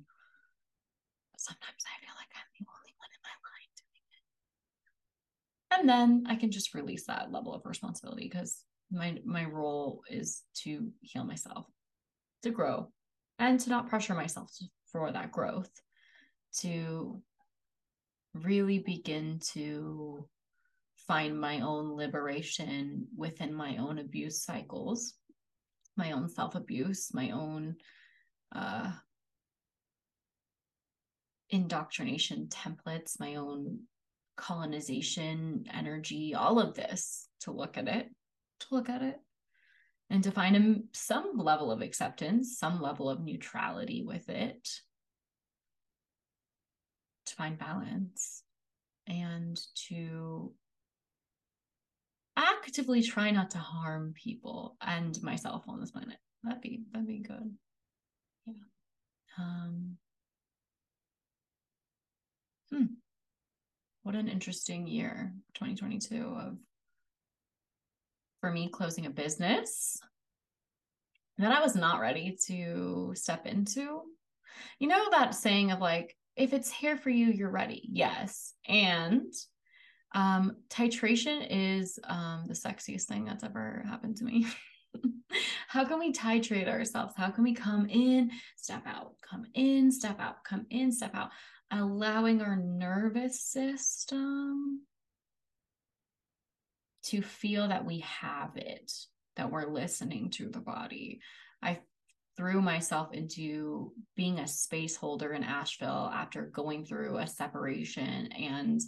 [1.38, 5.78] sometimes I feel like I'm the only one in my line doing it.
[5.78, 10.42] And then I can just release that level of responsibility because my my role is
[10.62, 11.66] to heal myself,
[12.42, 12.90] to grow,
[13.38, 14.52] and to not pressure myself
[14.90, 15.70] for that growth,
[16.58, 17.20] to
[18.34, 20.28] really begin to
[21.06, 25.14] find my own liberation within my own abuse cycles
[25.96, 27.76] my own self abuse, my own
[28.54, 28.92] uh,
[31.50, 33.80] indoctrination templates, my own
[34.36, 38.08] colonization energy, all of this to look at it,
[38.60, 39.18] to look at it,
[40.10, 44.68] and to find some level of acceptance, some level of neutrality with it,
[47.26, 48.42] to find balance,
[49.06, 50.52] and to
[52.36, 56.18] actively try not to harm people and myself on this planet.
[56.44, 57.54] That'd be that'd be good.
[58.46, 58.54] Yeah.
[59.38, 59.96] Um
[62.70, 62.84] hmm.
[64.02, 66.58] What an interesting year, 2022 of
[68.40, 69.98] for me closing a business
[71.38, 74.02] that I was not ready to step into.
[74.78, 77.88] You know that saying of like if it's here for you, you're ready.
[77.90, 78.52] Yes.
[78.68, 79.32] And
[80.14, 84.46] um, titration is um, the sexiest thing that's ever happened to me.
[85.68, 87.14] How can we titrate ourselves?
[87.16, 91.30] How can we come in, step out, come in, step out, come in, step out,
[91.70, 94.82] allowing our nervous system
[97.06, 98.92] to feel that we have it,
[99.36, 101.20] that we're listening to the body.
[101.62, 101.80] I
[102.36, 108.80] threw myself into being a space holder in Asheville after going through a separation and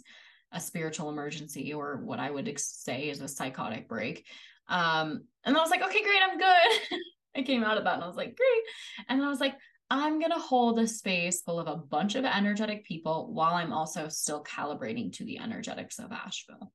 [0.51, 4.25] a spiritual emergency or what I would say is a psychotic break.
[4.67, 6.99] Um, and I was like, okay, great, I'm good.
[7.35, 8.63] I came out of that and I was like, great.
[9.07, 9.55] And I was like,
[9.91, 13.73] I'm going to hold a space full of a bunch of energetic people while I'm
[13.73, 16.71] also still calibrating to the energetics of Asheville.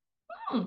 [0.49, 0.63] Hmm.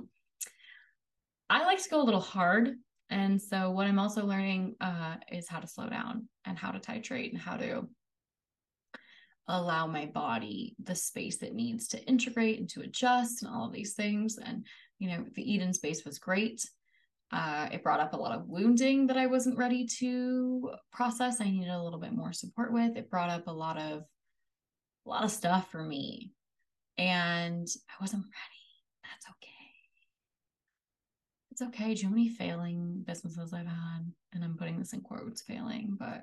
[1.50, 2.76] I like to go a little hard.
[3.10, 6.80] And so, what I'm also learning uh, is how to slow down and how to
[6.80, 7.88] titrate and how to
[9.48, 13.74] allow my body the space it needs to integrate and to adjust and all of
[13.74, 14.38] these things.
[14.38, 14.66] And,
[15.00, 16.68] you know, the Eden space was great.
[17.32, 21.42] Uh, it brought up a lot of wounding that I wasn't ready to process.
[21.42, 22.96] I needed a little bit more support with.
[22.98, 24.04] It brought up a lot of
[25.06, 26.32] a lot of stuff for me.
[26.98, 29.04] And I wasn't ready.
[29.04, 29.37] That's okay.
[31.60, 31.96] It's okay.
[32.00, 34.12] How many failing businesses I've had?
[34.32, 36.22] And I'm putting this in quotes failing, but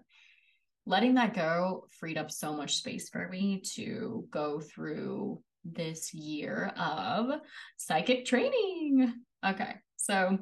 [0.86, 6.72] letting that go freed up so much space for me to go through this year
[6.78, 7.40] of
[7.76, 9.12] psychic training.
[9.44, 9.74] Okay.
[9.96, 10.38] So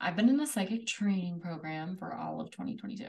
[0.00, 3.04] I've been in a psychic training program for all of 2022.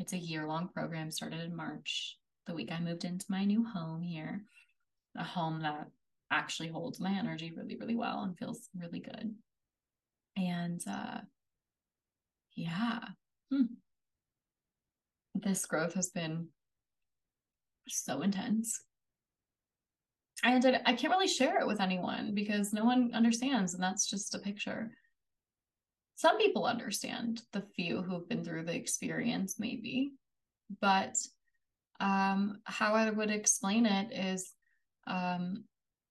[0.00, 3.64] It's a year long program, started in March, the week I moved into my new
[3.64, 4.44] home here,
[5.16, 5.86] a home that
[6.30, 9.34] actually holds my energy really, really well and feels really good.
[10.36, 11.20] And uh,
[12.54, 13.00] yeah,
[13.50, 13.64] hmm.
[15.34, 16.48] this growth has been
[17.88, 18.80] so intense.
[20.44, 24.08] And I, I can't really share it with anyone because no one understands, and that's
[24.08, 24.90] just a picture.
[26.16, 30.12] Some people understand, the few who've been through the experience, maybe,
[30.80, 31.16] but
[32.00, 34.52] um, how I would explain it is
[35.06, 35.64] um,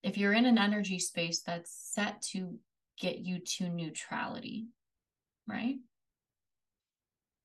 [0.04, 2.58] if you're in an energy space that's set to
[3.02, 4.68] get you to neutrality,
[5.48, 5.76] right?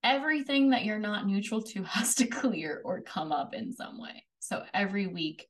[0.03, 4.23] Everything that you're not neutral to has to clear or come up in some way.
[4.39, 5.47] So every week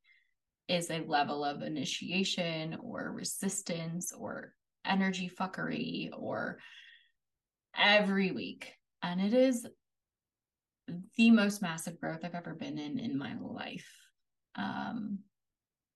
[0.67, 4.53] is a level of initiation or resistance or
[4.85, 6.57] energy fuckery or
[7.77, 8.73] every week.
[9.03, 9.67] And it is
[11.17, 13.87] the most massive growth I've ever been in in my life.
[14.55, 15.19] Um,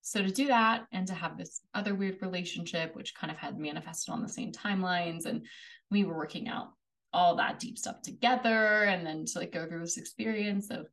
[0.02, 3.60] so to do that and to have this other weird relationship, which kind of had
[3.60, 5.46] manifested on the same timelines, and
[5.90, 6.70] we were working out
[7.14, 10.88] all that deep stuff together, and then to like go through this experience of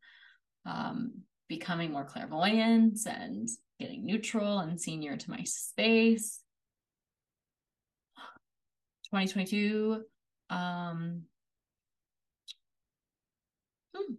[0.67, 1.13] um,
[1.49, 3.49] becoming more clairvoyant and
[3.81, 6.41] getting neutral and senior to my space.
[9.11, 10.03] 2022
[10.51, 11.23] um
[13.95, 14.15] hmm.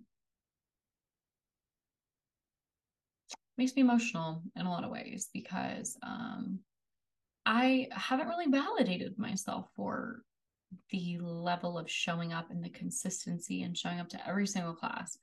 [3.59, 6.59] Makes me emotional in a lot of ways because um
[7.45, 10.23] I haven't really validated myself for
[10.91, 15.17] the level of showing up and the consistency and showing up to every single class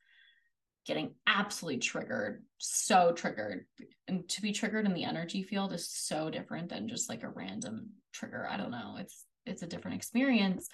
[0.87, 3.67] getting absolutely triggered, so triggered.
[4.07, 7.29] And to be triggered in the energy field is so different than just like a
[7.29, 8.47] random trigger.
[8.49, 8.97] I don't know.
[8.99, 10.69] It's it's a different experience.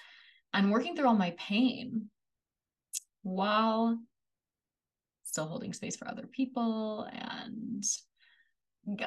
[0.53, 2.09] And working through all my pain
[3.23, 3.97] while
[5.23, 7.83] still holding space for other people and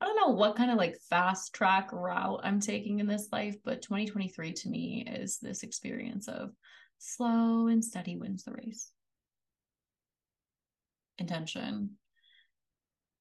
[0.00, 3.56] I don't know what kind of like fast track route I'm taking in this life,
[3.64, 6.52] but 2023 to me is this experience of
[6.98, 8.92] slow and steady wins the race.
[11.18, 11.96] Intention.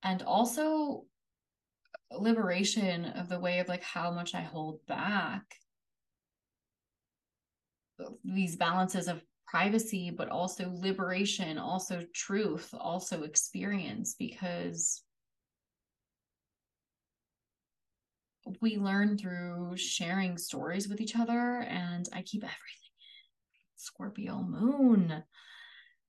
[0.03, 1.03] And also
[2.17, 5.43] liberation of the way of like how much I hold back.
[8.23, 15.01] These balances of privacy, but also liberation, also truth, also experience, because
[18.61, 21.61] we learn through sharing stories with each other.
[21.67, 22.55] And I keep everything
[23.75, 25.23] Scorpio moon.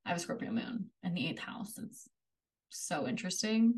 [0.04, 1.78] I have a Scorpio moon in the eighth house.
[1.78, 2.08] It's
[2.70, 3.74] so interesting.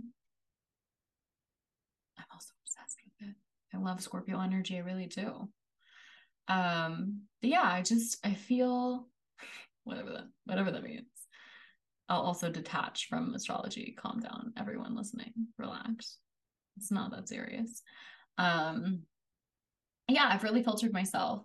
[2.19, 3.37] I'm also obsessed with it.
[3.75, 4.77] I love Scorpio energy.
[4.77, 5.49] I really do.
[6.49, 9.09] Um, but yeah, I just I feel
[9.85, 11.07] whatever that whatever that means.
[12.09, 13.97] I'll also detach from astrology.
[13.99, 15.33] Calm down, everyone listening.
[15.59, 16.19] Relax.
[16.77, 17.83] It's not that serious.
[18.39, 19.03] Um,
[20.09, 21.45] yeah, I've really filtered myself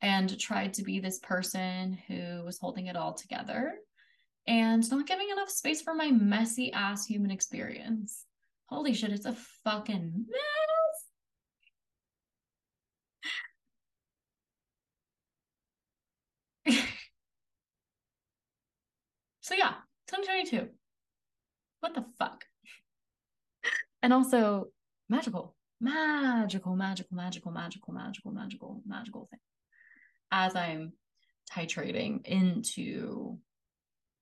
[0.00, 3.74] and tried to be this person who was holding it all together
[4.46, 8.24] and not giving enough space for my messy ass human experience.
[8.66, 10.81] Holy shit, it's a fucking mess.
[19.52, 19.74] So yeah,
[20.08, 20.68] 2022.
[21.80, 22.44] What the fuck?
[24.02, 24.68] And also
[25.10, 29.40] magical, magical, magical, magical, magical, magical, magical, magical thing
[30.30, 30.94] as I'm
[31.52, 33.36] titrating into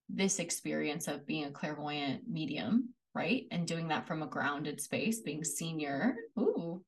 [0.08, 3.44] this experience of being a clairvoyant medium, right?
[3.52, 6.16] And doing that from a grounded space, being senior.
[6.40, 6.82] Ooh,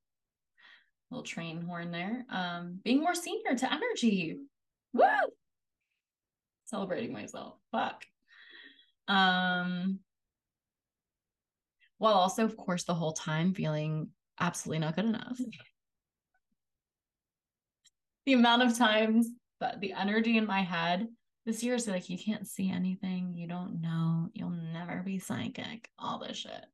[1.12, 2.26] little train horn there.
[2.28, 4.38] Um, being more senior to energy.
[4.93, 5.05] Woo!
[6.64, 7.55] Celebrating myself.
[7.70, 8.03] Fuck.
[9.09, 10.00] Um,
[11.98, 14.09] while also, of course, the whole time feeling
[14.40, 15.40] absolutely not good enough.
[18.26, 19.28] The amount of times
[19.61, 21.07] that the energy in my head
[21.46, 25.88] this year is like you can't see anything, you don't know, you'll never be psychic,
[25.98, 26.66] all this shit.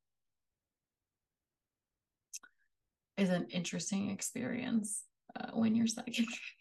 [3.17, 5.05] Is an interesting experience
[5.39, 6.27] uh, when you're psychic.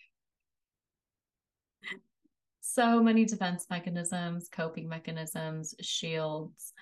[2.73, 6.73] so many defense mechanisms, coping mechanisms, shields,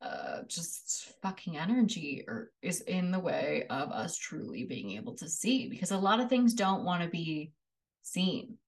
[0.00, 5.28] uh, just fucking energy or is in the way of us truly being able to
[5.28, 7.50] see because a lot of things don't want to be
[8.02, 8.58] seen.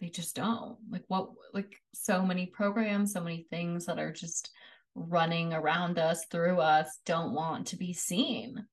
[0.00, 0.76] They just don't.
[0.90, 4.50] Like what like so many programs, so many things that are just
[4.94, 8.66] running around us through us don't want to be seen.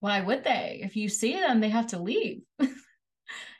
[0.00, 0.80] Why would they?
[0.82, 2.42] If you see them, they have to leave.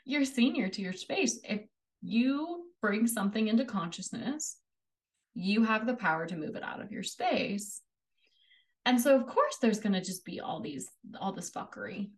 [0.09, 1.39] You're senior to your space.
[1.43, 1.61] If
[2.01, 4.57] you bring something into consciousness
[5.33, 7.81] you have the power to move it out of your space.
[8.85, 10.89] And so of course there's going to just be all these
[11.19, 12.09] all this fuckery.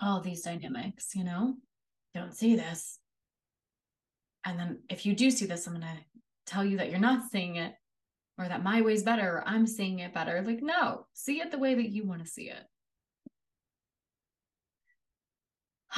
[0.00, 1.54] All these dynamics, you know?
[2.14, 2.98] Don't see this.
[4.44, 5.98] And then if you do see this, I'm going to
[6.46, 7.74] tell you that you're not seeing it
[8.38, 10.42] or that my way's better or I'm seeing it better.
[10.42, 12.62] Like no, see it the way that you want to see it.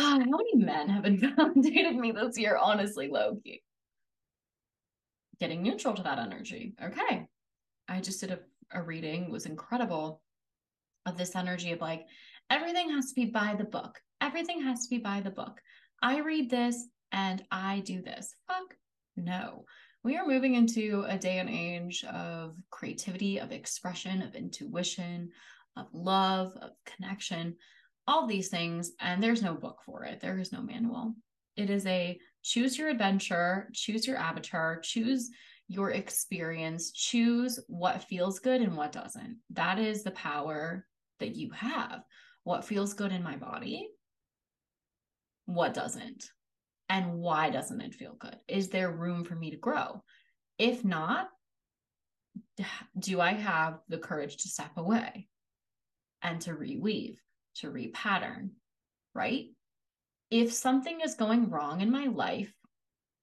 [0.00, 3.60] How many men have invalidated me this year, honestly, lowkey?
[5.40, 6.74] getting neutral to that energy.
[6.84, 7.26] Okay.
[7.88, 8.38] I just did a,
[8.72, 10.22] a reading, was incredible
[11.06, 12.06] of this energy of like,
[12.50, 13.98] everything has to be by the book.
[14.20, 15.60] Everything has to be by the book.
[16.02, 18.34] I read this and I do this.
[18.46, 18.76] Fuck
[19.16, 19.64] no.
[20.04, 25.30] We are moving into a day and age of creativity, of expression, of intuition,
[25.76, 27.56] of love, of connection,
[28.10, 28.90] all these things.
[29.00, 31.14] And there's no book for it, there is no manual.
[31.56, 35.30] It is a choose your adventure, choose your avatar, choose
[35.68, 39.38] your experience, choose what feels good and what doesn't.
[39.50, 40.86] That is the power
[41.20, 42.00] that you have.
[42.42, 43.88] What feels good in my body?
[45.46, 46.24] What doesn't?
[46.88, 48.36] And why doesn't it feel good?
[48.48, 50.02] Is there room for me to grow?
[50.58, 51.28] If not,
[52.98, 55.28] do I have the courage to step away
[56.22, 57.16] and to reweave,
[57.56, 58.50] to repattern,
[59.14, 59.48] right?
[60.30, 62.52] if something is going wrong in my life,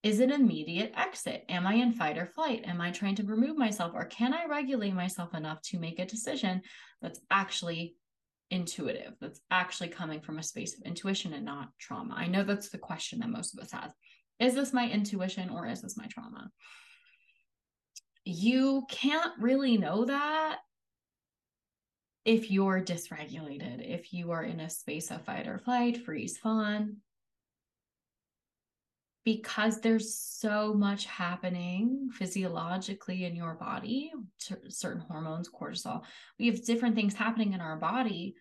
[0.04, 1.44] is it immediate exit?
[1.50, 2.64] Am I in fight or flight?
[2.66, 6.06] Am I trying to remove myself or can I regulate myself enough to make a
[6.06, 6.62] decision
[7.02, 7.96] that's actually
[8.52, 12.14] intuitive, that's actually coming from a space of intuition and not trauma?
[12.16, 13.92] I know that's the question that most of us have.
[14.40, 16.50] Is this my intuition or is this my trauma?
[18.24, 20.60] You can't really know that
[22.28, 26.98] if you're dysregulated, if you are in a space of fight or flight, freeze, fawn,
[29.24, 34.12] because there's so much happening physiologically in your body,
[34.68, 36.04] certain hormones, cortisol,
[36.38, 38.36] we have different things happening in our body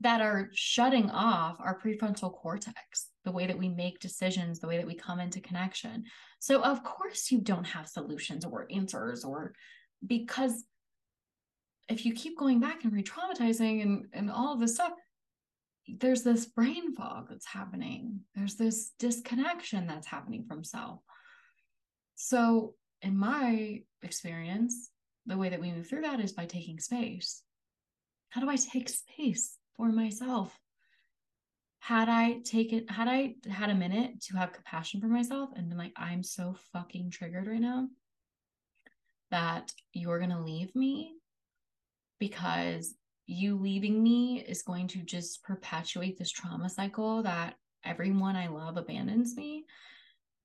[0.00, 4.76] that are shutting off our prefrontal cortex, the way that we make decisions, the way
[4.76, 6.04] that we come into connection.
[6.38, 9.52] So, of course, you don't have solutions or answers, or
[10.06, 10.62] because
[11.88, 14.92] if you keep going back and re-traumatizing and, and all of this stuff
[15.88, 18.20] there's this brain fog that's happening.
[18.34, 21.00] There's this disconnection that's happening from self.
[22.14, 24.90] So in my experience
[25.26, 27.42] the way that we move through that is by taking space.
[28.30, 30.58] How do i take space for myself?
[31.78, 35.78] Had i taken had i had a minute to have compassion for myself and been
[35.78, 37.88] like i'm so fucking triggered right now
[39.30, 41.14] that you're going to leave me
[42.28, 42.94] because
[43.26, 47.54] you leaving me is going to just perpetuate this trauma cycle that
[47.84, 49.66] everyone I love abandons me.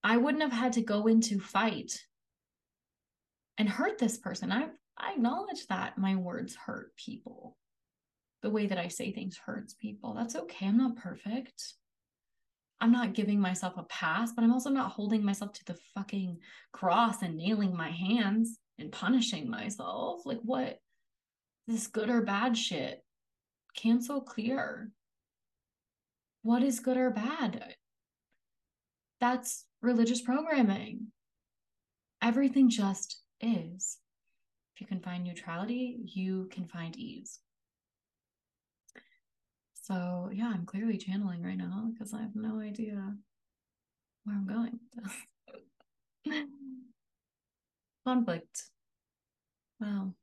[0.03, 1.97] I wouldn't have had to go into fight
[3.57, 4.51] and hurt this person.
[4.51, 4.67] I
[4.97, 7.55] I acknowledge that my words hurt people.
[8.41, 10.13] The way that I say things hurts people.
[10.13, 10.67] That's okay.
[10.67, 11.75] I'm not perfect.
[12.81, 16.39] I'm not giving myself a pass, but I'm also not holding myself to the fucking
[16.73, 20.25] cross and nailing my hands and punishing myself.
[20.25, 20.79] Like what
[21.69, 23.03] this good or bad shit.
[23.75, 24.89] Cancel clear.
[26.41, 27.75] What is good or bad?
[29.21, 31.07] That's religious programming.
[32.21, 33.99] Everything just is.
[34.73, 37.39] If you can find neutrality, you can find ease.
[39.83, 43.13] So, yeah, I'm clearly channeling right now because I have no idea
[44.23, 44.79] where I'm going.
[48.05, 48.63] Conflict.
[49.79, 50.13] Wow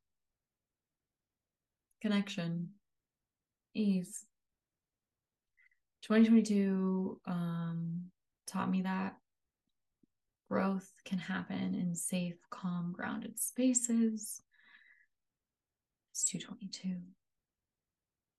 [2.01, 2.69] connection,
[3.73, 4.25] ease.
[6.03, 8.05] 2022 um,
[8.47, 9.15] taught me that
[10.49, 14.41] growth can happen in safe, calm, grounded spaces.
[16.11, 16.97] It's 222.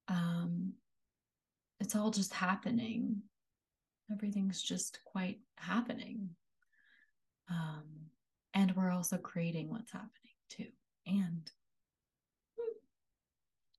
[0.09, 0.73] Um,
[1.81, 3.23] it's all just happening.
[4.11, 6.31] Everything's just quite happening.
[7.51, 7.85] Um,
[8.55, 10.11] and we're also creating what's happening
[10.49, 10.67] too.
[11.07, 11.51] And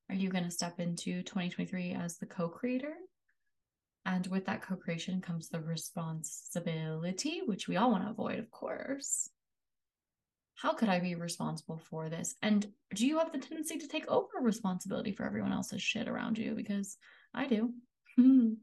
[0.09, 2.95] Are you going to step into 2023 as the co creator?
[4.05, 8.49] And with that co creation comes the responsibility, which we all want to avoid, of
[8.49, 9.29] course.
[10.55, 12.35] How could I be responsible for this?
[12.41, 16.37] And do you have the tendency to take over responsibility for everyone else's shit around
[16.37, 16.55] you?
[16.55, 16.97] Because
[17.33, 17.73] I do.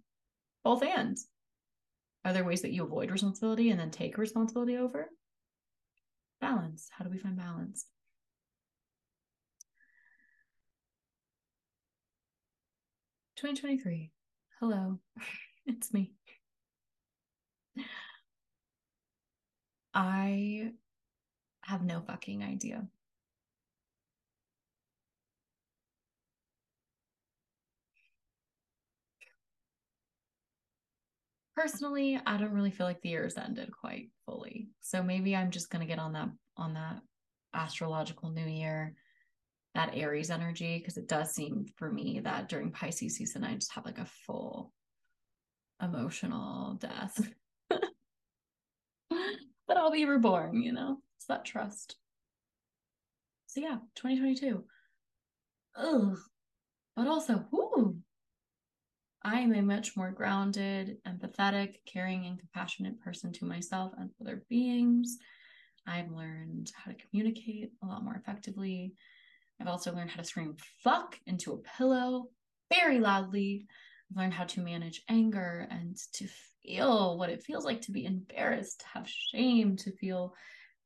[0.65, 1.29] Both ends.
[2.25, 5.09] Are there ways that you avoid responsibility and then take responsibility over?
[6.41, 6.89] Balance.
[6.91, 7.87] How do we find balance?
[13.37, 14.13] Twenty twenty three.
[14.61, 14.99] Hello,
[15.67, 16.13] it's me.
[19.93, 20.73] I
[21.61, 22.87] have no fucking idea.
[31.55, 34.69] Personally, I don't really feel like the year's ended quite fully.
[34.81, 37.03] So maybe I'm just gonna get on that on that
[37.53, 38.95] astrological new year,
[39.77, 43.75] that Aries energy, because it does seem for me that during Pisces season, I just
[43.75, 44.73] have like a full
[45.83, 47.21] emotional death.
[47.69, 47.83] but
[49.77, 50.97] I'll be reborn, you know?
[51.19, 51.97] It's that trust.
[53.49, 54.65] So yeah, 2022.
[55.77, 56.17] Ugh.
[56.97, 57.99] But also, whoo,
[59.23, 64.43] I am a much more grounded, empathetic, caring, and compassionate person to myself and other
[64.49, 65.19] beings.
[65.87, 68.95] I've learned how to communicate a lot more effectively.
[69.61, 72.29] I've also learned how to scream fuck into a pillow
[72.73, 73.67] very loudly.
[74.11, 76.29] I've learned how to manage anger and to
[76.63, 80.35] feel what it feels like to be embarrassed, to have shame, to feel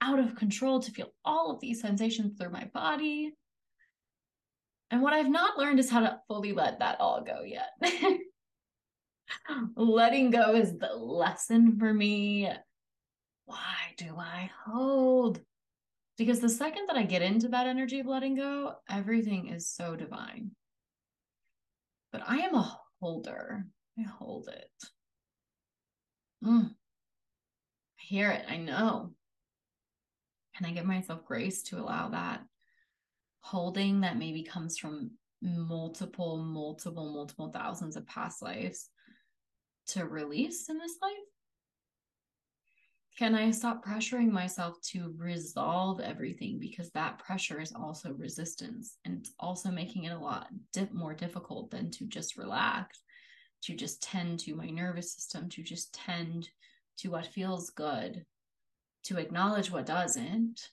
[0.01, 3.33] out of control, to feel all of these sensations through my body.
[4.91, 7.71] And what I've not learned is how to fully let that all go yet.
[9.77, 12.51] Letting go is the lesson for me.
[13.45, 15.41] Why do I hold?
[16.21, 19.97] Because the second that I get into that energy of letting go, everything is so
[19.97, 20.51] divine.
[22.13, 23.65] But I am a holder.
[23.99, 24.71] I hold it.
[26.45, 26.67] Mm.
[26.67, 28.45] I hear it.
[28.51, 29.15] I know.
[30.59, 32.43] And I give myself grace to allow that
[33.41, 38.91] holding that maybe comes from multiple, multiple, multiple thousands of past lives
[39.87, 41.30] to release in this life?
[43.19, 49.19] Can I stop pressuring myself to resolve everything because that pressure is also resistance and
[49.19, 53.03] it's also making it a lot di- more difficult than to just relax,
[53.65, 56.49] to just tend to my nervous system, to just tend
[56.99, 58.25] to what feels good,
[59.05, 60.71] to acknowledge what doesn't,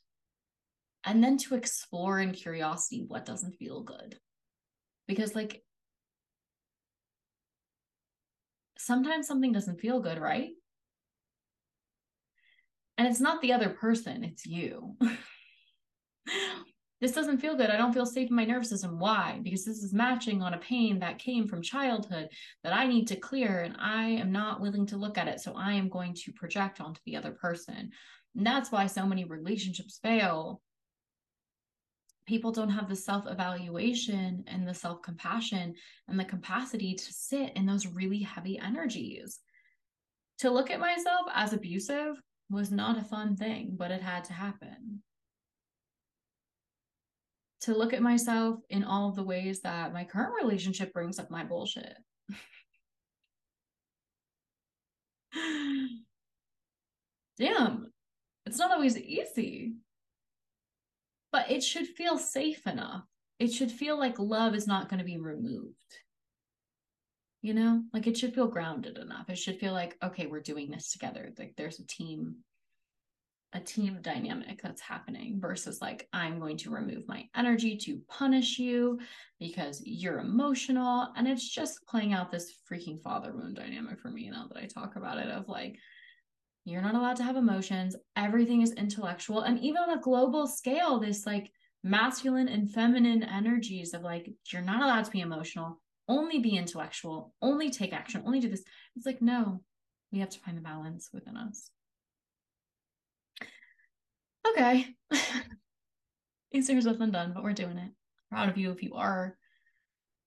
[1.03, 4.19] and then to explore in curiosity what doesn't feel good.
[5.07, 5.63] Because, like,
[8.77, 10.51] sometimes something doesn't feel good, right?
[12.97, 14.95] And it's not the other person, it's you.
[16.99, 17.69] this doesn't feel good.
[17.69, 18.97] I don't feel safe in my nervous system.
[18.97, 19.39] Why?
[19.43, 22.29] Because this is matching on a pain that came from childhood
[22.63, 25.39] that I need to clear, and I am not willing to look at it.
[25.41, 27.91] So I am going to project onto the other person.
[28.35, 30.61] And that's why so many relationships fail
[32.27, 35.73] people don't have the self evaluation and the self compassion
[36.07, 39.39] and the capacity to sit in those really heavy energies.
[40.39, 44.33] To look at myself as abusive was not a fun thing, but it had to
[44.33, 45.01] happen.
[47.61, 51.29] To look at myself in all of the ways that my current relationship brings up
[51.29, 51.97] my bullshit.
[57.37, 57.91] Damn,
[58.45, 59.73] it's not always easy
[61.31, 63.03] but it should feel safe enough.
[63.39, 65.75] It should feel like love is not going to be removed.
[67.41, 69.29] You know, like it should feel grounded enough.
[69.29, 71.31] It should feel like, okay, we're doing this together.
[71.37, 72.37] Like there's a team,
[73.53, 78.57] a team dynamic that's happening versus like, I'm going to remove my energy to punish
[78.57, 78.99] you
[79.39, 81.09] because you're emotional.
[81.15, 84.65] And it's just playing out this freaking father wound dynamic for me now that I
[84.65, 85.77] talk about it of like,
[86.65, 87.95] you're not allowed to have emotions.
[88.17, 89.41] Everything is intellectual.
[89.43, 91.51] And even on a global scale, this like
[91.83, 97.33] masculine and feminine energies of like, you're not allowed to be emotional, only be intellectual,
[97.41, 98.63] only take action, only do this.
[98.95, 99.61] It's like, no,
[100.11, 101.69] we have to find the balance within us.
[104.47, 104.87] Okay.
[106.53, 107.91] Easier said than done, but we're doing it.
[108.29, 109.37] Proud of you if you are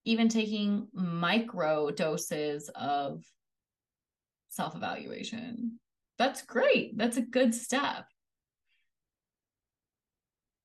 [0.04, 3.22] even taking micro doses of
[4.48, 5.78] self evaluation
[6.20, 6.98] that's great.
[6.98, 8.04] That's a good step.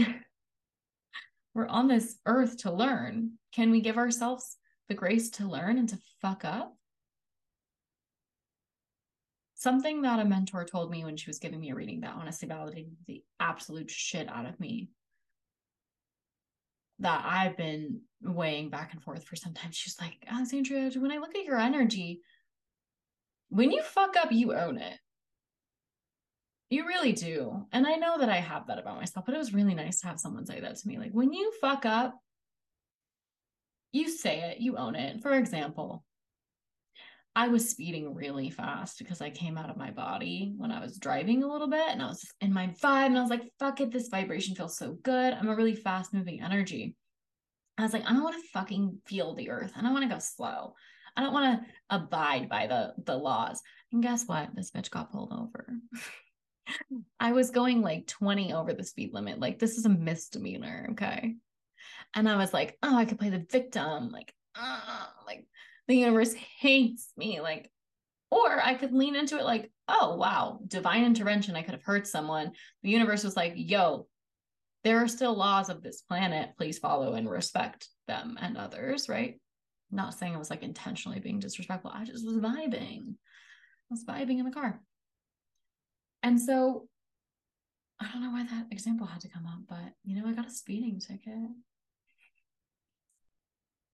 [1.55, 3.33] We're on this earth to learn.
[3.53, 4.57] Can we give ourselves
[4.89, 6.77] the grace to learn and to fuck up?
[9.55, 12.49] Something that a mentor told me when she was giving me a reading that honestly
[12.49, 14.91] validated the absolute shit out of me
[17.01, 19.71] that I've been weighing back and forth for some time.
[19.73, 22.21] She's like, Alexandria, when I look at your energy,
[23.49, 24.99] when you fuck up, you own it.
[26.71, 27.67] You really do.
[27.73, 30.09] And I know that I have that about myself, but it was really nice to
[30.09, 30.99] have someone say that to me.
[30.99, 32.15] Like, when you fuck up,
[33.95, 35.23] you say it, you own it.
[35.23, 36.05] For example,
[37.37, 40.99] I was speeding really fast because I came out of my body when I was
[40.99, 43.81] driving a little bit and I was in my vibe and I was like, fuck
[43.81, 45.33] it, this vibration feels so good.
[45.33, 46.97] I'm a really fast moving energy.
[47.79, 49.73] I was like, I don't want to fucking feel the earth.
[49.77, 50.75] I don't want to go slow.
[51.17, 53.61] I don't want to abide by the the laws.
[53.93, 54.55] And guess what?
[54.55, 55.69] This bitch got pulled over.
[57.21, 59.39] I was going like 20 over the speed limit.
[59.39, 61.37] Like this is a misdemeanor, okay?
[62.15, 64.11] And I was like, oh, I could play the victim.
[64.11, 65.47] Like, uh, like
[65.89, 67.41] the universe hates me.
[67.41, 67.71] Like
[68.35, 71.57] or i could lean into it like oh wow divine intervention.
[71.57, 72.53] I could have hurt someone.
[72.83, 74.07] The universe was like yo
[74.83, 76.51] there are still laws of this planet.
[76.59, 79.41] Please follow and respect them and others right?
[79.91, 81.93] Not saying i was like intentionally being disrespectful.
[81.95, 83.15] I just was vibing.
[83.15, 84.81] I was vibing in the car.
[86.23, 86.89] And so
[88.01, 90.49] i don't know why that example had to come up but you know i got
[90.49, 91.49] a speeding ticket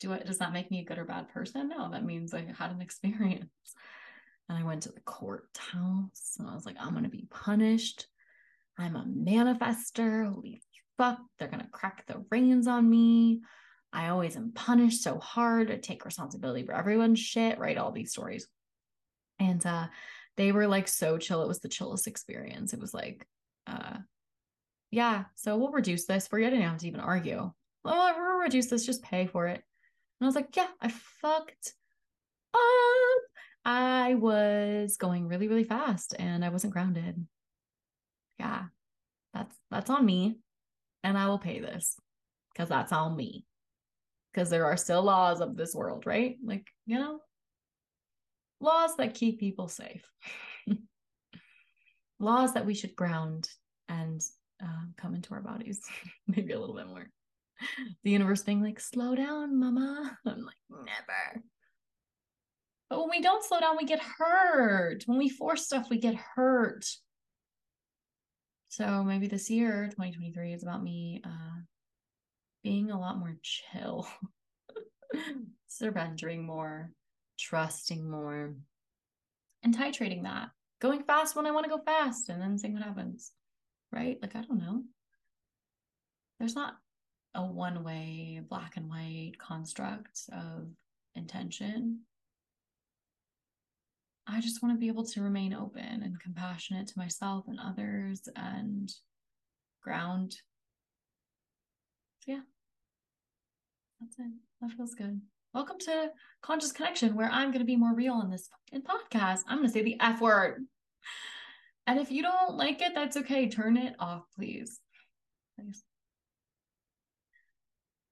[0.00, 1.68] do it does that make me a good or bad person?
[1.68, 3.48] No that means i had an experience.
[4.48, 8.06] And i went to the courthouse and i was like i'm going to be punished.
[8.78, 10.32] I'm a manifester.
[10.32, 10.62] Holy
[10.98, 13.42] fuck they're going to crack the reins on me.
[13.92, 15.68] I always am punished so hard.
[15.68, 18.48] To take responsibility for everyone's shit write all these stories.
[19.38, 19.86] And uh
[20.36, 21.42] they were like so chill.
[21.42, 22.72] It was the chillest experience.
[22.72, 23.26] It was like
[23.66, 23.98] uh
[24.90, 26.26] yeah so we'll reduce this.
[26.26, 27.52] For you i didn't have to even argue.
[27.84, 29.62] Well, we'll reduce this, just pay for it.
[30.20, 31.72] And I was like, yeah, I fucked
[32.54, 33.22] up.
[33.64, 37.26] I was going really, really fast and I wasn't grounded.
[38.38, 38.64] Yeah,
[39.32, 40.38] that's that's on me.
[41.02, 41.96] And I will pay this
[42.52, 43.44] because that's on me.
[44.32, 46.36] Because there are still laws of this world, right?
[46.44, 47.20] Like, you know,
[48.60, 50.04] laws that keep people safe.
[52.20, 53.48] laws that we should ground
[53.88, 54.20] and
[54.62, 55.80] uh, come into our bodies
[56.28, 57.08] maybe a little bit more
[58.04, 60.16] the universe being like, slow down, mama.
[60.26, 61.44] I'm like, never.
[62.88, 65.04] But when we don't slow down, we get hurt.
[65.06, 66.84] When we force stuff, we get hurt.
[68.68, 71.60] So maybe this year, 2023, is about me uh,
[72.62, 74.08] being a lot more chill,
[75.68, 76.92] surrendering more,
[77.38, 78.54] trusting more,
[79.62, 80.50] and titrating that.
[80.80, 83.32] Going fast when I want to go fast and then seeing what happens.
[83.92, 84.18] Right?
[84.22, 84.82] Like, I don't know.
[86.38, 86.74] There's not
[87.34, 90.68] a one way black and white construct of
[91.14, 92.00] intention.
[94.26, 98.28] I just want to be able to remain open and compassionate to myself and others
[98.36, 98.92] and
[99.82, 100.32] ground.
[102.20, 102.40] So yeah,
[104.00, 104.32] that's it.
[104.60, 105.20] That feels good.
[105.52, 106.10] Welcome to
[106.42, 109.40] Conscious Connection, where I'm going to be more real in this fucking podcast.
[109.48, 110.64] I'm going to say the F word.
[111.86, 113.48] And if you don't like it, that's okay.
[113.48, 114.78] Turn it off, please.
[115.58, 115.82] Please.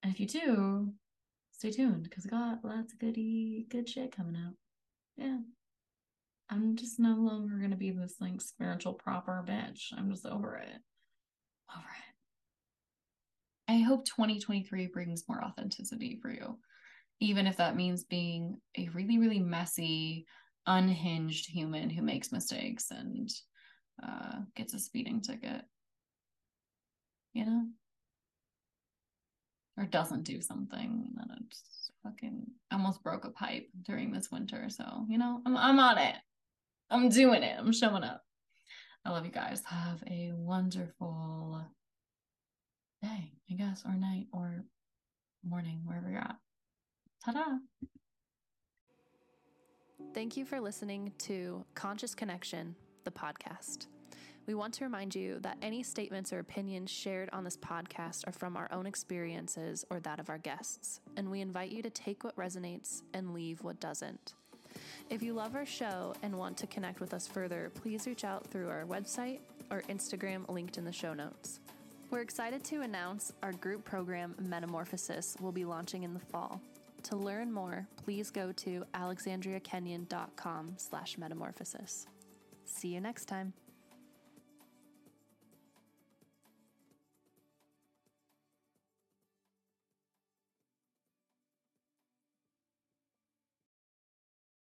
[0.08, 0.90] And if you do,
[1.52, 4.54] stay tuned because I got lots of goody good shit coming out.
[5.18, 5.36] Yeah.
[6.48, 9.92] I'm just no longer gonna be this like spiritual proper bitch.
[9.94, 10.80] I'm just over it.
[11.70, 13.70] Over it.
[13.70, 16.58] I hope 2023 brings more authenticity for you.
[17.20, 20.24] Even if that means being a really, really messy,
[20.66, 23.28] unhinged human who makes mistakes and
[24.02, 25.60] uh, gets a speeding ticket.
[27.34, 27.66] You know?
[29.78, 34.68] Or doesn't do something, then it just fucking almost broke a pipe during this winter.
[34.68, 36.16] So, you know, I'm I'm on it.
[36.90, 37.56] I'm doing it.
[37.58, 38.22] I'm showing up.
[39.04, 39.62] I love you guys.
[39.66, 41.64] Have a wonderful
[43.02, 44.64] day, I guess, or night or
[45.44, 46.36] morning, wherever you're at.
[47.24, 47.44] Ta-da.
[50.14, 52.74] Thank you for listening to Conscious Connection,
[53.04, 53.86] the podcast.
[54.48, 58.32] We want to remind you that any statements or opinions shared on this podcast are
[58.32, 62.24] from our own experiences or that of our guests, and we invite you to take
[62.24, 64.32] what resonates and leave what doesn't.
[65.10, 68.46] If you love our show and want to connect with us further, please reach out
[68.46, 69.40] through our website
[69.70, 71.60] or Instagram linked in the show notes.
[72.10, 76.58] We're excited to announce our group program Metamorphosis will be launching in the fall.
[77.02, 82.06] To learn more, please go to alexandriakenyon.com slash metamorphosis.
[82.64, 83.52] See you next time.